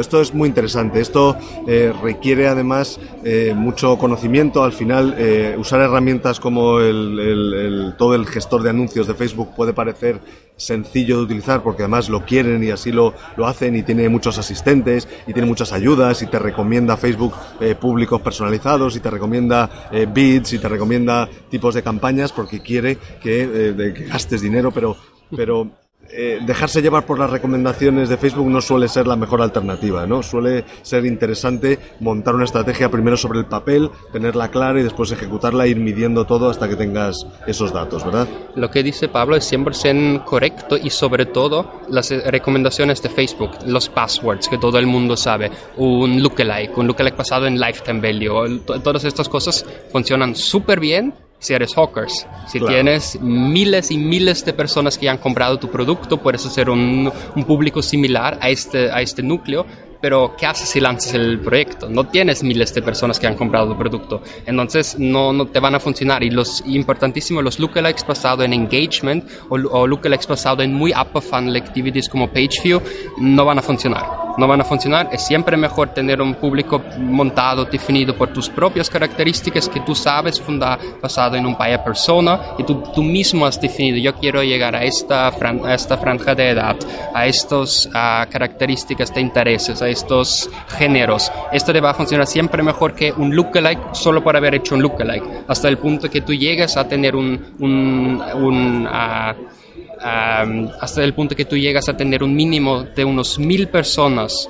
Esto 0.00 0.20
es 0.20 0.34
muy 0.34 0.48
interesante. 0.48 1.00
Esto 1.00 1.36
eh, 1.66 1.92
requiere 2.02 2.48
además 2.48 2.98
eh, 3.24 3.52
mucho 3.54 3.96
conocimiento. 3.98 4.64
Al 4.64 4.72
final, 4.72 5.14
eh, 5.18 5.56
usar 5.58 5.80
herramientas 5.80 6.40
como 6.40 6.80
el, 6.80 7.94
todo 7.96 8.14
el 8.14 8.26
gestor 8.26 8.62
de 8.62 8.70
anuncios 8.70 9.06
de 9.06 9.14
Facebook 9.14 9.54
puede 9.54 9.72
parecer 9.72 10.20
sencillo 10.56 11.18
de 11.18 11.24
utilizar 11.24 11.62
porque 11.62 11.82
además 11.82 12.08
lo 12.08 12.24
quieren 12.24 12.64
y 12.64 12.70
así 12.70 12.90
lo, 12.90 13.14
lo 13.36 13.46
hacen 13.46 13.76
y 13.76 13.82
tiene 13.82 14.08
muchos 14.08 14.38
asistentes 14.38 15.06
y 15.26 15.34
tiene 15.34 15.46
muchas 15.46 15.72
ayudas 15.72 16.22
y 16.22 16.26
te 16.26 16.38
recomienda 16.38 16.96
Facebook 16.96 17.34
eh, 17.60 17.74
públicos 17.74 18.22
personalizados 18.22 18.96
y 18.96 19.00
te 19.00 19.10
recomienda 19.10 19.88
bits 20.14 20.54
y 20.54 20.58
te 20.58 20.68
recomienda 20.68 21.28
tipos 21.50 21.74
de 21.74 21.82
campañas 21.82 22.32
porque 22.32 22.60
quiere 22.60 22.96
que, 23.20 23.92
que 23.94 24.04
gastes 24.04 24.40
dinero, 24.40 24.72
pero, 24.72 24.96
pero 25.36 25.70
eh, 26.10 26.38
dejarse 26.44 26.82
llevar 26.82 27.04
por 27.06 27.18
las 27.18 27.30
recomendaciones 27.30 28.08
de 28.08 28.16
Facebook 28.16 28.48
no 28.48 28.60
suele 28.60 28.88
ser 28.88 29.06
la 29.06 29.16
mejor 29.16 29.42
alternativa, 29.42 30.06
¿no? 30.06 30.22
Suele 30.22 30.64
ser 30.82 31.04
interesante 31.06 31.78
montar 32.00 32.34
una 32.34 32.44
estrategia 32.44 32.90
primero 32.90 33.16
sobre 33.16 33.38
el 33.38 33.46
papel, 33.46 33.90
tenerla 34.12 34.50
clara 34.50 34.80
y 34.80 34.82
después 34.82 35.10
ejecutarla, 35.12 35.66
ir 35.66 35.76
midiendo 35.76 36.24
todo 36.24 36.50
hasta 36.50 36.68
que 36.68 36.76
tengas 36.76 37.26
esos 37.46 37.72
datos, 37.72 38.04
¿verdad? 38.04 38.28
Lo 38.54 38.70
que 38.70 38.82
dice 38.82 39.08
Pablo 39.08 39.36
es 39.36 39.52
100% 39.52 40.24
correcto 40.24 40.76
y 40.76 40.90
sobre 40.90 41.26
todo 41.26 41.82
las 41.88 42.10
eh, 42.10 42.22
recomendaciones 42.30 43.02
de 43.02 43.08
Facebook, 43.08 43.50
los 43.66 43.88
passwords 43.88 44.48
que 44.48 44.58
todo 44.58 44.78
el 44.78 44.86
mundo 44.86 45.16
sabe, 45.16 45.50
un 45.76 46.22
lookalike, 46.22 46.76
un 46.78 46.86
lookalike 46.86 47.16
basado 47.16 47.46
en 47.46 47.58
lifetime 47.60 48.00
value, 48.00 48.60
todas 48.60 49.04
estas 49.04 49.28
cosas 49.28 49.64
funcionan 49.92 50.34
súper 50.34 50.80
bien 50.80 51.14
si 51.38 51.54
eres 51.54 51.74
hawkers. 51.74 52.26
Si 52.48 52.58
Claro. 52.58 52.74
tienes 52.74 53.18
miles 53.20 53.90
y 53.90 53.98
miles 53.98 54.44
de 54.44 54.52
personas 54.52 54.98
que 54.98 55.08
han 55.08 55.18
comprado 55.18 55.58
tu 55.58 55.70
producto, 55.70 56.16
puedes 56.18 56.44
hacer 56.46 56.70
un, 56.70 57.12
un 57.34 57.44
público 57.44 57.82
similar 57.82 58.38
a 58.40 58.48
este, 58.50 58.90
a 58.90 59.00
este 59.02 59.22
núcleo. 59.22 59.66
Pero, 60.00 60.34
¿qué 60.36 60.46
haces 60.46 60.68
si 60.68 60.80
lanzas 60.80 61.14
el 61.14 61.40
proyecto? 61.40 61.88
No 61.88 62.04
tienes 62.04 62.42
miles 62.42 62.72
de 62.74 62.82
personas 62.82 63.18
que 63.18 63.26
han 63.26 63.34
comprado 63.34 63.68
tu 63.72 63.78
producto. 63.78 64.22
Entonces, 64.44 64.96
no, 64.98 65.32
no 65.32 65.46
te 65.46 65.58
van 65.60 65.74
a 65.74 65.80
funcionar. 65.80 66.22
Y 66.22 66.30
los 66.30 66.62
importantísimo, 66.66 67.40
los 67.42 67.58
lookalikes 67.58 68.04
basados 68.06 68.44
en 68.44 68.52
engagement 68.52 69.24
o, 69.48 69.54
o 69.56 69.86
lookalikes 69.86 70.26
basados 70.26 70.64
en 70.64 70.74
muy 70.74 70.92
upper 70.92 71.22
funnel 71.22 71.56
activities 71.56 72.08
como 72.08 72.28
pageview 72.28 72.80
no 73.18 73.44
van 73.44 73.58
a 73.58 73.62
funcionar. 73.62 74.26
No 74.38 74.46
van 74.46 74.60
a 74.60 74.64
funcionar. 74.64 75.08
Es 75.12 75.26
siempre 75.26 75.56
mejor 75.56 75.94
tener 75.94 76.20
un 76.20 76.34
público 76.34 76.82
montado, 76.98 77.64
definido 77.64 78.14
por 78.14 78.32
tus 78.34 78.50
propias 78.50 78.90
características 78.90 79.66
que 79.68 79.80
tú 79.80 79.94
sabes, 79.94 80.38
funda, 80.40 80.78
basado 81.00 81.36
en 81.36 81.46
un 81.46 81.56
buyer 81.56 81.82
persona 81.82 82.38
y 82.58 82.62
tú, 82.64 82.82
tú 82.94 83.02
mismo 83.02 83.46
has 83.46 83.58
definido. 83.58 83.96
Yo 83.96 84.14
quiero 84.14 84.42
llegar 84.42 84.76
a 84.76 84.84
esta, 84.84 85.32
fran- 85.32 85.64
a 85.64 85.74
esta 85.74 85.96
franja 85.96 86.34
de 86.34 86.50
edad, 86.50 86.76
a 87.14 87.26
estas 87.26 87.88
características 88.30 89.14
de 89.14 89.20
intereses, 89.22 89.80
estos 89.88 90.50
géneros. 90.68 91.30
Esto 91.52 91.72
te 91.72 91.80
va 91.80 91.90
a 91.90 91.94
funcionar 91.94 92.26
siempre 92.26 92.62
mejor 92.62 92.94
que 92.94 93.12
un 93.12 93.34
lookalike 93.34 93.94
solo 93.94 94.22
por 94.22 94.36
haber 94.36 94.54
hecho 94.56 94.74
un 94.74 94.82
lookalike. 94.82 95.44
Hasta 95.48 95.68
el 95.68 95.78
punto 95.78 96.10
que 96.10 96.20
tú 96.20 96.34
llegas 96.34 96.76
a 96.76 96.88
tener 96.88 97.16
un, 97.16 97.54
un, 97.58 98.22
un, 98.34 98.86
um, 98.86 100.68
hasta 100.80 101.04
el 101.04 101.14
punto 101.14 101.34
que 101.34 101.44
tú 101.44 101.56
llegas 101.56 101.88
a 101.88 101.96
tener 101.96 102.22
un 102.22 102.34
mínimo 102.34 102.82
de 102.82 103.04
unos 103.04 103.38
mil 103.38 103.68
personas 103.68 104.48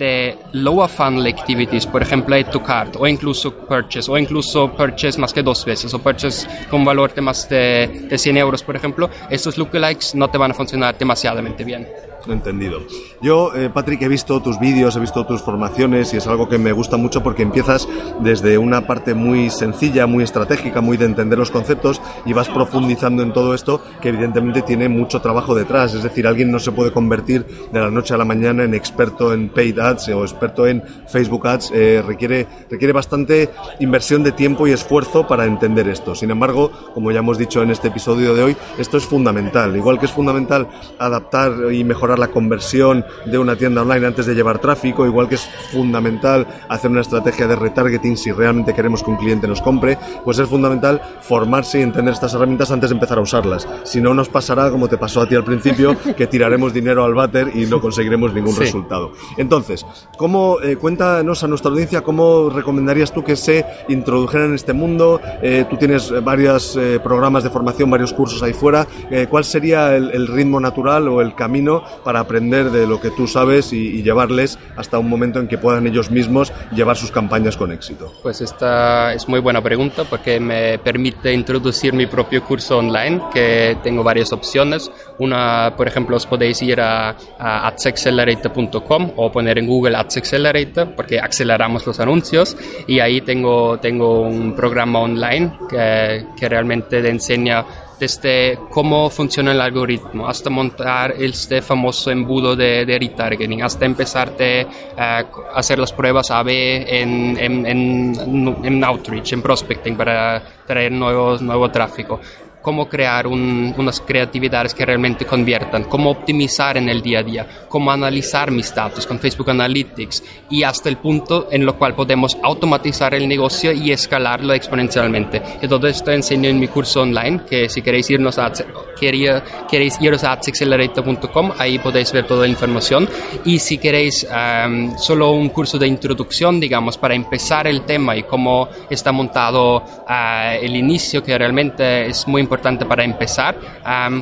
de 0.00 0.38
lower 0.52 0.88
funnel 0.88 1.26
activities, 1.26 1.86
por 1.86 2.00
ejemplo, 2.00 2.34
add 2.34 2.50
to 2.50 2.62
cart, 2.62 2.96
o 2.98 3.06
incluso 3.06 3.54
purchase, 3.54 4.10
o 4.10 4.16
incluso 4.16 4.72
purchase 4.72 5.20
más 5.20 5.32
que 5.32 5.42
dos 5.42 5.62
veces, 5.64 5.92
o 5.92 5.98
purchase 5.98 6.48
con 6.70 6.82
valor 6.84 7.12
de 7.12 7.20
más 7.20 7.46
de, 7.50 8.06
de 8.08 8.18
100 8.18 8.36
euros, 8.38 8.62
por 8.62 8.74
ejemplo, 8.74 9.10
estos 9.28 9.58
lookalikes 9.58 10.14
no 10.14 10.30
te 10.30 10.38
van 10.38 10.52
a 10.52 10.54
funcionar 10.54 10.96
demasiadamente 10.96 11.64
bien. 11.64 11.86
Entendido. 12.26 12.80
Yo, 13.20 13.54
eh, 13.54 13.70
Patrick, 13.72 14.02
he 14.02 14.08
visto 14.08 14.40
tus 14.40 14.58
vídeos, 14.58 14.96
he 14.96 15.00
visto 15.00 15.24
tus 15.26 15.42
formaciones 15.42 16.12
y 16.14 16.18
es 16.18 16.26
algo 16.26 16.48
que 16.48 16.58
me 16.58 16.72
gusta 16.72 16.96
mucho 16.96 17.22
porque 17.22 17.42
empiezas 17.42 17.88
desde 18.20 18.58
una 18.58 18.86
parte 18.86 19.14
muy 19.14 19.50
sencilla, 19.50 20.06
muy 20.06 20.24
estratégica, 20.24 20.80
muy 20.80 20.96
de 20.96 21.06
entender 21.06 21.38
los 21.38 21.50
conceptos 21.50 22.00
y 22.24 22.32
vas 22.32 22.48
profundizando 22.48 23.22
en 23.22 23.32
todo 23.32 23.54
esto 23.54 23.82
que 24.00 24.10
evidentemente 24.10 24.62
tiene 24.62 24.88
mucho 24.88 25.20
trabajo 25.20 25.54
detrás. 25.54 25.94
Es 25.94 26.02
decir, 26.02 26.26
alguien 26.26 26.50
no 26.50 26.58
se 26.58 26.72
puede 26.72 26.92
convertir 26.92 27.46
de 27.72 27.80
la 27.80 27.90
noche 27.90 28.14
a 28.14 28.16
la 28.16 28.24
mañana 28.24 28.64
en 28.64 28.74
experto 28.74 29.32
en 29.32 29.48
paid 29.48 29.78
ads 29.78 30.08
o 30.08 30.22
experto 30.22 30.66
en 30.66 30.82
Facebook 31.08 31.46
ads. 31.46 31.70
Eh, 31.74 32.02
requiere, 32.06 32.46
requiere 32.70 32.92
bastante 32.92 33.50
inversión 33.80 34.22
de 34.22 34.32
tiempo 34.32 34.66
y 34.66 34.72
esfuerzo 34.72 35.26
para 35.26 35.44
entender 35.44 35.88
esto. 35.88 36.14
Sin 36.14 36.30
embargo, 36.30 36.70
como 36.94 37.10
ya 37.12 37.20
hemos 37.20 37.38
dicho 37.38 37.62
en 37.62 37.70
este 37.70 37.88
episodio 37.88 38.34
de 38.34 38.42
hoy, 38.42 38.56
esto 38.78 38.96
es 38.96 39.04
fundamental. 39.04 39.76
Igual 39.76 39.98
que 39.98 40.06
es 40.06 40.12
fundamental 40.12 40.68
adaptar 40.98 41.72
y 41.72 41.84
mejorar 41.84 42.09
la 42.18 42.28
conversión 42.28 43.04
de 43.26 43.38
una 43.38 43.56
tienda 43.56 43.82
online 43.82 44.06
antes 44.06 44.26
de 44.26 44.34
llevar 44.34 44.58
tráfico, 44.58 45.06
igual 45.06 45.28
que 45.28 45.36
es 45.36 45.48
fundamental 45.72 46.46
hacer 46.68 46.90
una 46.90 47.00
estrategia 47.00 47.46
de 47.46 47.56
retargeting 47.56 48.16
si 48.16 48.32
realmente 48.32 48.74
queremos 48.74 49.02
que 49.02 49.10
un 49.10 49.16
cliente 49.16 49.46
nos 49.48 49.62
compre, 49.62 49.98
pues 50.24 50.38
es 50.38 50.48
fundamental 50.48 51.00
formarse 51.22 51.78
y 51.78 51.82
entender 51.82 52.14
estas 52.14 52.34
herramientas 52.34 52.70
antes 52.70 52.90
de 52.90 52.94
empezar 52.94 53.18
a 53.18 53.22
usarlas. 53.22 53.66
Si 53.84 54.00
no 54.00 54.14
nos 54.14 54.28
pasará 54.28 54.70
como 54.70 54.88
te 54.88 54.98
pasó 54.98 55.22
a 55.22 55.28
ti 55.28 55.34
al 55.34 55.44
principio, 55.44 55.96
que 56.16 56.26
tiraremos 56.26 56.72
dinero 56.72 57.04
al 57.04 57.14
váter 57.14 57.50
y 57.54 57.66
no 57.66 57.80
conseguiremos 57.80 58.32
ningún 58.34 58.54
Sí. 58.54 58.60
resultado. 58.60 59.12
Entonces, 59.36 59.86
¿cómo, 60.16 60.58
eh, 60.62 60.76
cuéntanos 60.76 61.42
a 61.44 61.48
nuestra 61.48 61.70
audiencia 61.70 62.02
cómo 62.02 62.50
recomendarías 62.50 63.12
tú 63.12 63.22
que 63.22 63.36
se 63.36 63.64
introdujeran 63.88 64.48
en 64.48 64.54
este 64.56 64.72
mundo? 64.72 65.20
Eh, 65.42 65.64
tú 65.70 65.76
tienes 65.76 66.12
varios 66.24 66.76
eh, 66.76 67.00
programas 67.02 67.44
de 67.44 67.50
formación, 67.50 67.90
varios 67.90 68.12
cursos 68.12 68.42
ahí 68.42 68.52
fuera. 68.52 68.86
Eh, 69.10 69.26
¿Cuál 69.30 69.44
sería 69.44 69.96
el, 69.96 70.10
el 70.10 70.26
ritmo 70.26 70.60
natural 70.60 71.08
o 71.08 71.20
el 71.20 71.34
camino 71.34 71.82
para 72.04 72.20
aprender 72.20 72.70
de 72.70 72.86
lo 72.86 73.00
que 73.00 73.10
tú 73.10 73.26
sabes 73.26 73.72
y, 73.72 73.98
y 73.98 74.02
llevarles 74.02 74.58
hasta 74.76 74.98
un 74.98 75.08
momento 75.08 75.40
en 75.40 75.48
que 75.48 75.58
puedan 75.58 75.86
ellos 75.86 76.10
mismos 76.10 76.52
llevar 76.74 76.96
sus 76.96 77.10
campañas 77.10 77.56
con 77.56 77.72
éxito? 77.72 78.12
Pues 78.22 78.40
esta 78.40 79.12
es 79.14 79.28
muy 79.28 79.40
buena 79.40 79.62
pregunta 79.62 80.04
porque 80.04 80.40
me 80.40 80.78
permite 80.78 81.32
introducir 81.32 81.92
mi 81.92 82.06
propio 82.06 82.44
curso 82.44 82.78
online, 82.78 83.20
que 83.32 83.78
tengo 83.82 84.02
varias 84.02 84.32
opciones. 84.32 84.90
Una, 85.18 85.74
por 85.76 85.86
ejemplo, 85.86 86.16
os 86.16 86.26
podéis 86.26 86.62
ir 86.62 86.80
a, 86.80 87.16
a 87.38 87.68
adsaccelerator.com 87.68 89.12
o 89.16 89.32
poner 89.32 89.58
en 89.58 89.66
Google 89.66 89.96
Ads 89.96 90.18
Accelerator 90.18 90.94
porque 90.94 91.18
aceleramos 91.18 91.86
los 91.86 92.00
anuncios 92.00 92.56
y 92.86 93.00
ahí 93.00 93.20
tengo, 93.20 93.78
tengo 93.78 94.22
un 94.22 94.54
programa 94.54 95.00
online 95.00 95.52
que, 95.68 96.26
que 96.38 96.48
realmente 96.48 97.02
te 97.02 97.08
enseña 97.08 97.64
desde 98.00 98.58
cómo 98.70 99.10
funciona 99.10 99.52
el 99.52 99.60
algoritmo 99.60 100.26
hasta 100.26 100.48
montar 100.48 101.14
este 101.18 101.60
famoso 101.60 102.10
embudo 102.10 102.56
de, 102.56 102.86
de 102.86 102.98
retargeting, 102.98 103.62
hasta 103.62 103.84
empezarte 103.84 104.66
a 104.96 105.26
hacer 105.54 105.78
las 105.78 105.92
pruebas 105.92 106.30
AB 106.30 106.48
en, 106.48 107.36
en, 107.38 107.66
en, 107.66 108.56
en 108.64 108.84
outreach, 108.84 109.34
en 109.34 109.42
prospecting 109.42 109.96
para 109.96 110.42
traer 110.66 110.90
nuevos, 110.90 111.42
nuevo 111.42 111.70
tráfico 111.70 112.20
cómo 112.62 112.88
crear 112.88 113.26
un, 113.26 113.74
unas 113.76 114.00
creatividades 114.00 114.74
que 114.74 114.84
realmente 114.84 115.24
conviertan, 115.24 115.84
cómo 115.84 116.10
optimizar 116.10 116.76
en 116.76 116.88
el 116.88 117.02
día 117.02 117.20
a 117.20 117.22
día, 117.22 117.46
cómo 117.68 117.90
analizar 117.90 118.50
mis 118.50 118.74
datos 118.74 119.06
con 119.06 119.18
Facebook 119.18 119.50
Analytics 119.50 120.22
y 120.50 120.62
hasta 120.62 120.88
el 120.88 120.98
punto 120.98 121.48
en 121.50 121.64
lo 121.64 121.76
cual 121.76 121.94
podemos 121.94 122.36
automatizar 122.42 123.14
el 123.14 123.26
negocio 123.26 123.72
y 123.72 123.92
escalarlo 123.92 124.52
exponencialmente. 124.52 125.42
Y 125.62 125.68
todo 125.68 125.86
esto 125.86 126.10
enseño 126.10 126.48
en 126.48 126.58
mi 126.58 126.68
curso 126.68 127.02
online, 127.02 127.42
que 127.48 127.68
si 127.68 127.82
queréis 127.82 128.10
irnos 128.10 128.38
a, 128.38 128.52
quería, 128.98 129.42
queréis 129.68 130.00
iros 130.00 130.24
a 130.24 130.32
adsaccelerator.com, 130.32 131.52
ahí 131.58 131.78
podéis 131.78 132.12
ver 132.12 132.26
toda 132.26 132.42
la 132.42 132.48
información. 132.48 133.08
Y 133.44 133.58
si 133.58 133.78
queréis 133.78 134.26
um, 134.30 134.96
solo 134.98 135.32
un 135.32 135.48
curso 135.48 135.78
de 135.78 135.86
introducción, 135.86 136.60
digamos, 136.60 136.98
para 136.98 137.14
empezar 137.14 137.66
el 137.66 137.82
tema 137.82 138.16
y 138.16 138.24
cómo 138.24 138.68
está 138.88 139.12
montado 139.12 139.76
uh, 139.78 140.58
el 140.60 140.76
inicio, 140.76 141.22
que 141.22 141.36
realmente 141.36 142.06
es 142.06 142.26
muy 142.28 142.40
importante 142.40 142.49
para 142.86 143.04
empezar. 143.04 143.54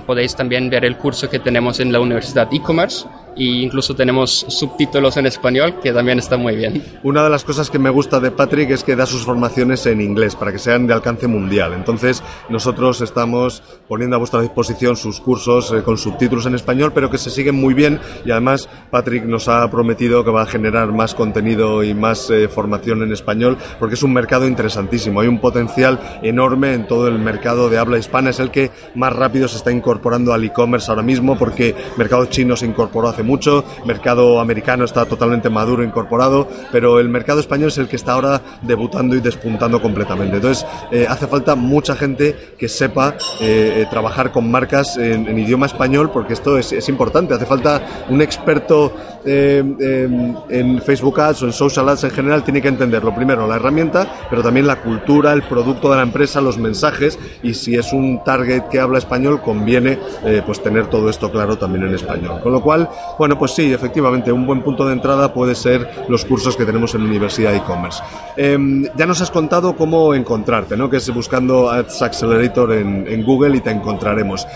Podéis 0.07 0.37
también 0.37 0.71
ver 0.71 0.85
el 0.85 0.97
curso 0.97 1.29
que 1.29 1.38
tenemos 1.38 1.81
en 1.81 1.93
la 1.93 2.01
Universidad 2.01 2.49
e-commerce 2.53 3.07
e 3.38 3.62
incluso 3.62 3.94
tenemos 3.94 4.44
subtítulos 4.48 5.16
en 5.16 5.27
español 5.27 5.77
que 5.83 5.92
también 5.92 6.18
está 6.18 6.37
muy 6.37 6.57
bien. 6.57 6.83
Una 7.03 7.22
de 7.22 7.31
las 7.31 7.44
cosas 7.44 7.70
que 7.70 7.79
me 7.79 7.90
gusta 7.90 8.20
de 8.20 8.31
Patrick 8.31 8.70
es 8.70 8.85
que 8.85 8.96
da 8.96 9.07
sus 9.07 9.24
formaciones 9.24 9.87
en 9.87 10.01
inglés 10.01 10.35
para 10.35 10.53
que 10.53 10.59
sean 10.59 10.87
de 10.87 10.94
alcance 10.94 11.27
mundial. 11.27 11.72
Entonces 11.72 12.22
nosotros 12.48 13.01
estamos 13.01 13.62
poniendo 13.88 14.16
a 14.16 14.18
vuestra 14.18 14.40
disposición 14.40 14.96
sus 14.96 15.20
cursos 15.20 15.72
eh, 15.72 15.83
con 15.83 15.98
subtítulos 15.98 16.46
en 16.46 16.55
español, 16.55 16.92
pero 16.94 17.11
que 17.11 17.18
se 17.18 17.31
siguen 17.31 17.55
muy 17.55 17.74
bien 17.74 18.01
y 18.24 18.31
además 18.31 18.68
Patrick 18.90 19.24
nos 19.24 19.48
ha 19.48 19.70
prometido 19.70 20.24
que 20.24 20.31
va 20.31 20.42
a 20.42 20.46
generar 20.46 20.92
más 20.92 21.14
contenido 21.14 21.85
y 21.85 21.94
más 21.94 22.31
eh, 22.31 22.48
formación 22.48 23.03
en 23.03 23.12
español 23.12 23.57
porque 23.79 23.94
es 23.94 24.03
un 24.03 24.12
mercado 24.12 24.46
interesantísimo. 24.46 25.20
Hay 25.20 25.29
un 25.29 25.40
potencial 25.40 26.18
enorme 26.22 26.74
en 26.74 26.87
todo 26.87 27.09
el 27.09 27.18
mercado 27.18 27.70
de 27.70 27.79
habla 27.79 27.98
hispana. 27.98 28.31
Es 28.31 28.40
el 28.40 28.51
que 28.51 28.70
más 28.94 29.12
rápido 29.12 29.48
se 29.48 29.57
está 29.57 29.70
incorporando 29.70 30.33
al 30.33 30.44
e-commerce 30.44 30.90
ahora 30.90 31.03
mismo 31.03 31.38
porque 31.38 31.74
mercado 31.96 32.27
chino 32.27 32.57
se 32.57 32.66
incorporó 32.66 33.09
hace 33.09 33.22
mucho, 33.29 33.64
mercado 33.85 34.41
americano 34.41 34.85
está 34.85 35.05
totalmente 35.05 35.51
maduro, 35.51 35.85
incorporado, 35.85 36.49
pero 36.73 36.99
el 36.99 37.11
mercado 37.11 37.41
español 37.41 37.69
es 37.69 37.79
el 37.79 37.87
que 37.87 37.97
está 37.97 38.14
ahora 38.14 38.41
debutando 38.62 39.14
y 39.14 39.21
despuntando 39.21 39.81
completamente. 39.83 40.37
Entonces, 40.37 40.67
eh, 40.91 41.07
hace 41.09 41.27
falta 41.27 41.55
mucha 41.55 41.95
gente 41.95 42.55
que 42.59 42.69
sepa 42.69 43.14
eh, 43.41 43.87
trabajar 43.91 44.33
con 44.33 44.51
marcas 44.51 44.97
en, 44.97 45.38
idioma 45.38 45.67
español, 45.67 46.11
porque 46.11 46.33
esto 46.33 46.57
es, 46.57 46.73
es, 46.73 46.88
importante. 46.88 47.35
Hace 47.35 47.45
falta 47.45 48.07
un 48.09 48.23
experto 48.23 48.93
eh, 49.24 50.38
en 50.48 50.83
Facebook 50.83 51.20
Ads 51.20 51.42
o 51.42 51.46
en 51.46 51.52
Social 51.52 51.88
Ads 51.88 52.04
en 52.04 52.11
general 52.11 52.44
tiene 52.44 52.62
que 52.62 52.68
entender 52.68 53.04
lo 53.04 53.14
primero 53.14 53.46
la 53.46 53.57
herramienta, 53.57 54.07
pero 54.31 54.42
también 54.42 54.66
la 54.66 54.81
cultura, 54.81 55.33
el 55.33 55.42
producto 55.42 55.90
de 55.90 55.96
la 55.96 56.02
empresa, 56.02 56.40
los 56.40 56.59
mensajes 56.59 57.18
y 57.42 57.54
si 57.54 57.74
es 57.74 57.92
un 57.92 58.22
target 58.24 58.64
que 58.70 58.81
habla 58.81 58.98
español 58.98 59.40
conviene 59.40 59.98
eh, 60.24 60.42
pues 60.44 60.62
tener 60.62 60.87
todo 60.87 61.09
esto 61.09 61.31
claro 61.31 61.57
también 61.59 61.85
en 61.85 61.94
español. 61.94 62.40
Con 62.42 62.52
lo 62.52 62.62
cual, 62.62 62.88
bueno, 63.18 63.38
pues 63.38 63.52
sí, 63.52 63.72
efectivamente, 63.72 64.33
un 64.33 64.46
buen 64.46 64.62
punto 64.62 64.87
de 64.87 64.92
entrada 64.92 65.33
puede 65.33 65.54
ser 65.54 65.88
los 66.09 66.24
cursos 66.24 66.57
que 66.57 66.64
tenemos 66.64 66.94
en 66.94 67.02
Universidad 67.02 67.54
e-commerce. 67.54 68.02
Em, 68.37 68.85
ya 68.96 69.07
nos 69.07 69.20
has 69.20 69.31
contado 69.31 69.76
cómo 69.76 70.14
encontrarte, 70.14 70.76
¿no? 70.76 70.88
Que 70.90 70.98
es 70.98 71.12
buscando 71.12 71.70
Ads 71.70 72.02
Accelerator 72.02 72.72
en, 72.72 73.22
Google 73.24 73.57
y 73.57 73.61
te 73.61 73.70
encontraremos. 73.70 74.46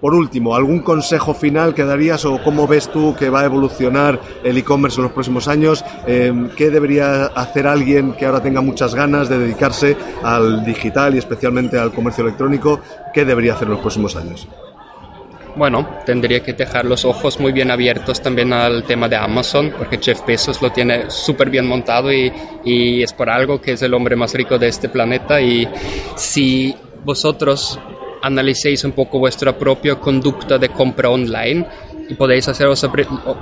Por 0.00 0.14
último, 0.14 0.54
¿algún 0.54 0.80
consejo 0.80 1.34
final 1.34 1.74
que 1.74 1.84
darías 1.84 2.24
o 2.24 2.40
cómo 2.42 2.68
ves 2.68 2.88
tú 2.88 3.16
que 3.18 3.30
va 3.30 3.40
a 3.40 3.44
evolucionar 3.46 4.20
el 4.44 4.56
e-commerce 4.56 4.98
en 4.98 5.04
los 5.04 5.12
próximos 5.12 5.48
años? 5.48 5.84
Em, 6.06 6.50
¿Qué 6.50 6.70
debería 6.70 7.26
hacer 7.26 7.66
alguien 7.66 8.12
que 8.12 8.24
ahora 8.24 8.40
tenga 8.40 8.60
muchas 8.60 8.94
ganas 8.94 9.28
de 9.28 9.38
dedicarse 9.38 9.96
al 10.22 10.64
digital 10.64 11.16
y 11.16 11.18
especialmente 11.18 11.78
al 11.78 11.92
comercio 11.92 12.22
electrónico? 12.22 12.80
¿Qué 13.12 13.24
debería 13.24 13.54
hacer 13.54 13.66
en 13.66 13.72
los 13.72 13.80
próximos 13.80 14.14
años? 14.14 14.46
Bueno, 15.56 15.88
tendría 16.06 16.44
que 16.44 16.52
dejar 16.52 16.84
los 16.84 17.04
ojos 17.04 17.40
muy 17.40 17.50
bien 17.50 17.72
abiertos 17.72 18.22
también 18.22 18.52
al 18.52 18.84
tema 18.84 19.08
de 19.08 19.16
Amazon, 19.16 19.74
porque 19.76 19.98
Jeff 19.98 20.24
Bezos 20.24 20.62
lo 20.62 20.70
tiene 20.70 21.10
súper 21.10 21.50
bien 21.50 21.66
montado 21.66 22.12
y, 22.12 22.32
y 22.64 23.02
es 23.02 23.12
por 23.12 23.28
algo 23.28 23.60
que 23.60 23.72
es 23.72 23.82
el 23.82 23.92
hombre 23.94 24.14
más 24.14 24.32
rico 24.34 24.56
de 24.56 24.68
este 24.68 24.88
planeta. 24.88 25.40
Y 25.40 25.68
si 26.14 26.76
vosotros 27.04 27.80
analicéis 28.28 28.84
un 28.84 28.92
poco 28.92 29.18
vuestra 29.18 29.56
propia 29.56 29.96
conducta 29.96 30.58
de 30.58 30.68
compra 30.68 31.10
online 31.10 31.66
y 32.08 32.14
podéis 32.14 32.48
haceros, 32.48 32.86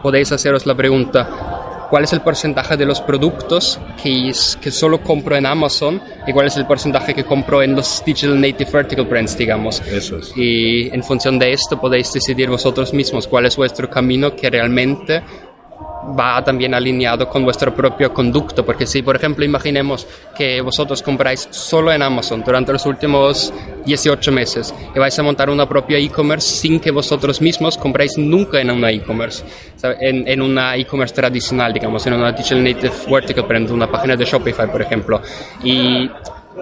podéis 0.03 0.33
haceros 0.33 0.67
la 0.67 0.75
pregunta, 0.75 1.87
¿cuál 1.91 2.05
es 2.05 2.13
el 2.13 2.21
porcentaje 2.21 2.77
de 2.77 2.85
los 2.85 3.01
productos 3.01 3.79
que, 4.03 4.33
que 4.61 4.71
solo 4.71 5.01
compro 5.03 5.37
en 5.37 5.47
Amazon 5.47 6.01
y 6.27 6.33
cuál 6.33 6.47
es 6.47 6.57
el 6.57 6.67
porcentaje 6.67 7.15
que 7.15 7.25
compro 7.25 7.63
en 7.63 7.77
los 7.77 8.03
Digital 8.05 8.41
Native 8.41 8.71
Vertical 8.73 9.05
Brands, 9.05 9.37
digamos? 9.37 9.81
Eso 9.81 10.19
es. 10.19 10.33
Y 10.37 10.89
en 10.89 11.05
función 11.05 11.39
de 11.39 11.53
esto 11.53 11.81
podéis 11.81 12.13
decidir 12.13 12.49
vosotros 12.49 12.93
mismos 12.93 13.29
cuál 13.29 13.47
es 13.47 13.57
vuestro 13.57 13.89
camino 13.89 14.35
que 14.35 14.51
realmente 14.51 15.23
va 16.19 16.43
también 16.45 16.75
alineado 16.75 17.29
con 17.29 17.45
vuestro 17.45 17.75
propio 17.75 18.13
conducto, 18.13 18.65
porque 18.65 18.87
si 18.87 19.03
por 19.03 19.17
ejemplo 19.17 19.45
imaginemos 19.45 20.07
que 20.37 20.61
vosotros 20.61 21.03
compráis 21.03 21.49
solo 21.51 21.93
en 21.93 22.03
Amazon 22.03 22.43
durante 22.45 22.73
los 22.73 22.87
últimos 22.87 23.53
18 23.85 24.33
meses 24.33 24.75
y 24.95 24.99
vais 24.99 25.19
a 25.19 25.23
montar 25.23 25.51
una 25.51 25.69
propia 25.69 25.99
e-commerce 25.99 26.49
sin 26.49 26.81
que 26.81 26.91
vosotros 26.91 27.41
mismos 27.41 27.77
compráis 27.77 28.17
nunca 28.17 28.61
en 28.61 28.71
una 28.71 28.91
e-commerce, 28.91 29.45
en, 30.01 30.27
en, 30.29 30.43
una 30.43 30.77
e-commerce 30.77 31.15
tradicional, 31.15 31.73
digamos, 31.73 32.07
en 32.07 32.15
una 32.15 32.33
Digital 32.33 32.63
Native 32.63 32.93
Vertical 33.11 33.45
Brand, 33.45 33.71
una 33.71 33.91
página 33.91 34.17
de 34.17 34.25
Shopify, 34.25 34.71
por 34.71 34.83
ejemplo, 34.83 35.21
y 35.63 36.09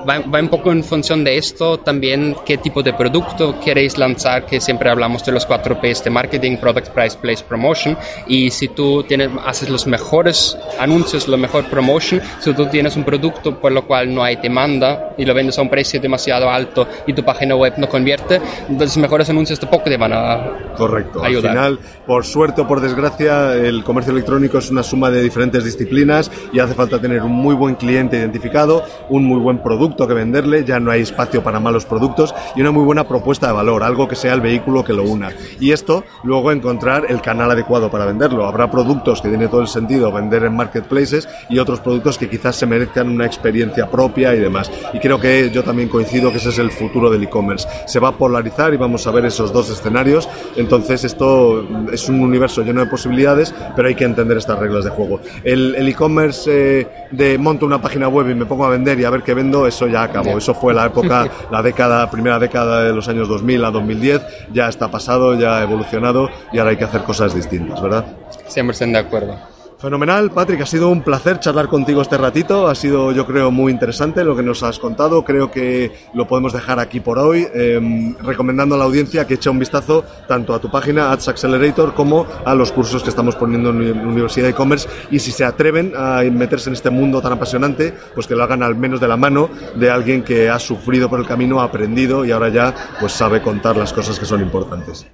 va, 0.09 0.41
un 0.41 0.49
poco 0.49 0.73
en 0.73 0.83
función 0.83 1.25
de 1.25 1.37
esto 1.39 1.79
también 1.79 2.37
qué 2.45 2.59
tipo 2.59 2.83
de 2.83 2.93
producto 2.93 3.59
queréis 3.61 3.99
lanzar, 3.99 4.47
que 4.47 4.61
siempre 4.61 4.91
hablamos 4.91 5.25
de 5.25 5.33
los 5.33 5.47
cuatro 5.47 5.81
P's 5.81 6.03
de 6.05 6.11
marketing, 6.11 6.57
product, 6.57 6.89
price, 6.89 7.17
place, 7.17 7.45
promotion. 7.45 7.97
Y 8.27 8.51
si 8.51 8.69
tú 8.69 9.03
tienes, 9.05 9.31
haces 9.45 9.69
los 9.71 9.87
mejores 9.87 10.57
anuncios, 10.79 11.29
la 11.29 11.37
mejor 11.37 11.65
promotion, 11.67 12.21
si 12.41 12.53
tú 12.53 12.67
tienes 12.67 12.97
un 12.97 13.05
producto 13.05 13.59
por 13.61 13.73
lo 13.73 13.87
cual 13.87 14.13
no 14.15 14.23
hay 14.23 14.37
demanda 14.37 15.15
y 15.17 15.25
lo 15.25 15.35
vendes 15.35 15.59
a 15.59 15.63
un 15.63 15.71
precio 15.71 16.01
demasiado 16.01 16.51
alto 16.51 16.87
y 17.07 17.13
tu 17.13 17.25
página 17.25 17.55
web 17.55 17.75
no 17.77 17.89
convierte, 17.89 18.41
entonces 18.69 18.97
mejores 18.97 19.29
anuncios 19.31 19.61
tampoco 19.61 19.85
te 19.85 19.97
van 19.97 20.13
a 20.13 20.75
Correcto. 20.77 21.23
Al 21.23 21.37
final, 21.37 21.79
por 22.07 22.25
suerte 22.25 22.63
o 22.63 22.67
por 22.67 22.81
desgracia, 22.81 23.55
el 23.55 23.85
comercio 23.85 24.13
electrónico 24.13 24.59
es 24.59 24.71
una 24.71 24.83
suma 24.83 25.11
de 25.11 25.23
diferentes 25.23 25.65
disciplinas 25.65 26.31
y 26.53 26.59
hace 26.59 26.75
falta 26.75 27.01
tener 27.01 27.23
un 27.23 27.33
muy 27.33 27.55
buen 27.55 27.77
cliente 27.77 28.17
identificado, 28.17 28.85
un 29.09 29.25
muy 29.25 29.39
buen 29.39 29.63
producto 29.63 29.84
que 29.85 30.14
venderle, 30.14 30.64
ya 30.64 30.81
no 30.81 30.90
hay 30.90 31.03
espacio 31.03 31.42
para 31.42 31.61
malos 31.61 31.85
productos 31.85 32.35
y 32.57 32.62
una 32.62 32.70
muy 32.70 32.85
buena 32.85 33.07
propuesta 33.07 33.49
de 33.49 33.53
valor, 33.53 33.83
algo 33.83 34.09
que 34.09 34.16
sea 34.16 34.33
el 34.33 34.40
vehículo 34.40 34.83
que 34.83 34.92
lo 34.92 35.03
una. 35.03 35.31
Y 35.61 35.73
esto, 35.73 36.05
luego 36.23 36.53
encontrar 36.53 37.07
el 37.09 37.20
canal 37.20 37.51
adecuado 37.51 37.90
para 37.90 38.07
venderlo. 38.07 38.47
Habrá 38.47 38.70
productos 38.70 39.20
que 39.20 39.29
tiene 39.29 39.49
todo 39.49 39.61
el 39.61 39.68
sentido 39.68 40.11
vender 40.11 40.44
en 40.44 40.57
marketplaces 40.57 41.29
y 41.51 41.59
otros 41.59 41.81
productos 41.81 42.16
que 42.16 42.31
quizás 42.31 42.57
se 42.57 42.66
merezcan 42.66 43.09
una 43.09 43.27
experiencia 43.27 43.90
propia 43.90 44.35
y 44.35 44.40
demás. 44.40 44.70
Y 44.92 44.99
creo 44.99 45.20
que 45.20 45.51
yo 45.51 45.62
también 45.62 45.88
coincido 45.88 46.31
que 46.31 46.38
ese 46.38 46.49
es 46.49 46.59
el 46.59 46.70
futuro 46.70 47.11
del 47.11 47.23
e-commerce. 47.23 47.68
Se 47.87 48.01
va 48.01 48.09
a 48.09 48.12
polarizar 48.12 48.73
y 48.73 48.79
vamos 48.79 49.07
a 49.07 49.11
ver 49.11 49.27
esos 49.27 49.53
dos 49.53 49.70
escenarios. 49.70 50.29
Entonces 50.57 51.05
esto 51.05 51.66
es 51.92 52.09
un 52.09 52.20
universo 52.20 52.62
lleno 52.62 52.81
de 52.81 52.87
posibilidades, 52.87 53.55
pero 53.77 53.88
hay 53.88 53.94
que 53.94 54.05
entender 54.05 54.38
estas 54.38 54.59
reglas 54.59 54.85
de 54.85 54.90
juego. 54.90 55.20
El 55.44 55.87
e-commerce 55.87 56.51
eh, 56.81 56.88
de 57.11 57.38
monto 57.38 57.66
una 57.66 57.81
página 57.81 58.09
web 58.09 58.31
y 58.31 58.35
me 58.35 58.47
pongo 58.47 58.64
a 58.64 58.70
vender 58.70 58.99
y 58.99 59.05
a 59.05 59.11
ver 59.11 59.23
qué 59.23 59.35
vendo, 59.35 59.66
eso 59.75 59.89
ya 59.89 60.05
acabó. 60.05 60.39
Eso 60.39 60.55
fue 60.55 60.73
la 60.73 60.87
época, 60.87 61.29
la 61.51 61.63
década, 61.63 62.11
primera 62.11 62.39
década 62.39 62.83
de 62.83 62.93
los 62.93 63.09
años 63.09 63.29
2000 63.29 63.65
a 63.65 63.71
2010. 63.71 64.23
Ya 64.53 64.69
está 64.69 64.89
pasado, 64.91 65.35
ya 65.35 65.59
ha 65.59 65.63
evolucionado 65.63 66.29
y 66.53 66.59
ahora 66.59 66.71
hay 66.71 66.77
que 66.77 66.85
hacer 66.85 67.03
cosas 67.03 67.35
distintas, 67.35 67.81
¿verdad? 67.83 68.05
Siempre 68.47 68.73
estén 68.73 68.93
de 68.93 68.99
acuerdo. 68.99 69.54
Fenomenal, 69.85 70.31
Patrick, 70.31 70.62
ha 70.62 70.66
sido 70.66 70.88
un 70.88 71.03
placer 71.03 71.40
charlar 71.40 71.68
contigo 71.68 72.01
este 72.01 72.16
ratito, 72.16 72.68
ha 72.68 72.75
sido 72.75 73.12
yo 73.12 73.27
creo 73.27 73.51
muy 73.51 73.70
interesante 73.70 74.25
lo 74.25 74.35
que 74.35 74.42
nos 74.42 74.62
has 74.62 74.79
contado, 74.79 75.23
creo 75.27 75.51
que 75.51 75.92
lo 76.14 76.27
podemos 76.27 76.55
dejar 76.55 76.81
aquí 76.81 77.01
por 77.01 77.18
hoy, 77.18 77.47
em, 77.53 78.16
recomendando 78.16 78.77
a 78.77 78.79
la 78.79 78.85
audiencia 78.85 79.27
que 79.27 79.35
eche 79.35 79.51
un 79.51 79.59
vistazo 79.59 80.03
tanto 80.27 80.55
a 80.55 80.59
tu 80.59 80.70
página 80.70 81.12
Ads 81.12 81.29
Accelerator 81.29 81.92
como 81.92 82.27
a 82.47 82.55
los 82.55 82.73
cursos 82.73 83.03
que 83.03 83.11
estamos 83.11 83.37
poniendo 83.37 83.68
en 83.68 83.94
la 83.94 84.03
Universidad 84.05 84.47
de 84.47 84.53
E-Commerce 84.53 84.88
y 85.11 85.18
si 85.18 85.31
se 85.33 85.44
atreven 85.44 85.92
a 85.94 86.23
meterse 86.33 86.70
en 86.70 86.77
este 86.77 86.88
mundo 86.88 87.20
tan 87.20 87.35
apasionante, 87.35 87.92
pues 88.14 88.27
que 88.27 88.35
lo 88.35 88.42
hagan 88.42 88.62
al 88.62 88.77
menos 88.77 89.01
de 89.01 89.09
la 89.09 89.18
mano 89.18 89.51
de 89.75 89.90
alguien 89.90 90.23
que 90.23 90.49
ha 90.49 90.59
sufrido 90.59 91.11
por 91.11 91.20
el 91.20 91.27
camino, 91.27 91.61
ha 91.61 91.64
aprendido 91.64 92.25
y 92.25 92.31
ahora 92.31 92.49
ya 92.49 92.75
pues 93.01 93.12
sabe 93.12 93.42
contar 93.42 93.77
las 93.77 93.92
cosas 93.92 94.18
que 94.18 94.25
son 94.25 94.40
importantes. 94.40 95.07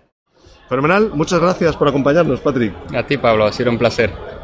Fenomenal, 0.68 1.10
muchas 1.12 1.40
gracias 1.40 1.76
por 1.76 1.88
acompañarnos, 1.88 2.38
Patrick. 2.38 2.72
A 2.94 3.04
ti, 3.04 3.18
Pablo, 3.18 3.46
ha 3.46 3.52
sido 3.52 3.72
un 3.72 3.76
placer. 3.76 4.39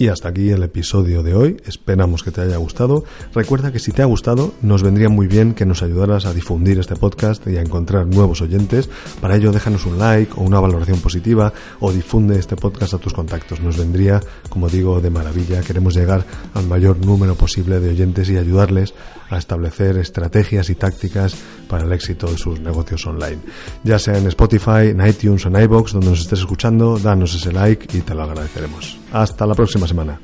Y 0.00 0.08
hasta 0.08 0.30
aquí 0.30 0.48
el 0.48 0.62
episodio 0.62 1.22
de 1.22 1.34
hoy. 1.34 1.58
Esperamos 1.66 2.22
que 2.22 2.30
te 2.30 2.40
haya 2.40 2.56
gustado. 2.56 3.04
Recuerda 3.34 3.70
que 3.70 3.78
si 3.78 3.92
te 3.92 4.00
ha 4.00 4.06
gustado, 4.06 4.54
nos 4.62 4.82
vendría 4.82 5.10
muy 5.10 5.26
bien 5.26 5.52
que 5.52 5.66
nos 5.66 5.82
ayudaras 5.82 6.24
a 6.24 6.32
difundir 6.32 6.78
este 6.78 6.96
podcast 6.96 7.46
y 7.46 7.58
a 7.58 7.60
encontrar 7.60 8.06
nuevos 8.06 8.40
oyentes. 8.40 8.88
Para 9.20 9.36
ello, 9.36 9.52
déjanos 9.52 9.84
un 9.84 9.98
like 9.98 10.32
o 10.36 10.40
una 10.40 10.58
valoración 10.58 11.00
positiva 11.00 11.52
o 11.80 11.92
difunde 11.92 12.38
este 12.38 12.56
podcast 12.56 12.94
a 12.94 12.98
tus 12.98 13.12
contactos. 13.12 13.60
Nos 13.60 13.76
vendría, 13.76 14.20
como 14.48 14.70
digo, 14.70 15.02
de 15.02 15.10
maravilla. 15.10 15.60
Queremos 15.60 15.94
llegar 15.94 16.24
al 16.54 16.66
mayor 16.66 17.04
número 17.04 17.34
posible 17.34 17.78
de 17.78 17.90
oyentes 17.90 18.30
y 18.30 18.38
ayudarles 18.38 18.94
a 19.30 19.38
establecer 19.38 19.96
estrategias 19.96 20.68
y 20.70 20.74
tácticas 20.74 21.34
para 21.68 21.84
el 21.84 21.92
éxito 21.92 22.26
de 22.30 22.36
sus 22.36 22.60
negocios 22.60 23.06
online. 23.06 23.38
Ya 23.84 23.98
sea 23.98 24.18
en 24.18 24.26
Spotify, 24.26 24.88
en 24.88 25.06
iTunes 25.06 25.46
o 25.46 25.48
en 25.48 25.62
iBox, 25.62 25.92
donde 25.92 26.10
nos 26.10 26.20
estés 26.20 26.40
escuchando, 26.40 26.98
danos 26.98 27.34
ese 27.34 27.52
like 27.52 27.96
y 27.96 28.00
te 28.02 28.14
lo 28.14 28.24
agradeceremos. 28.24 28.98
Hasta 29.12 29.46
la 29.46 29.54
próxima 29.54 29.86
semana. 29.86 30.18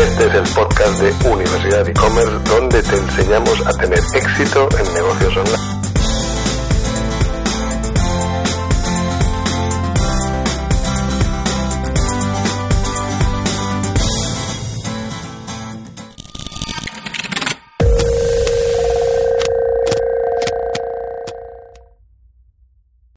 Este 0.00 0.26
es 0.26 0.34
el 0.34 0.54
podcast 0.54 1.00
de 1.02 1.28
Universidad 1.30 1.86
e-commerce 1.86 2.50
donde 2.50 2.82
te 2.82 2.96
enseñamos 2.96 3.66
a 3.66 3.70
tener 3.72 3.98
éxito 4.14 4.68
en 4.78 4.94
negocios 4.94 5.36
online. 5.36 5.69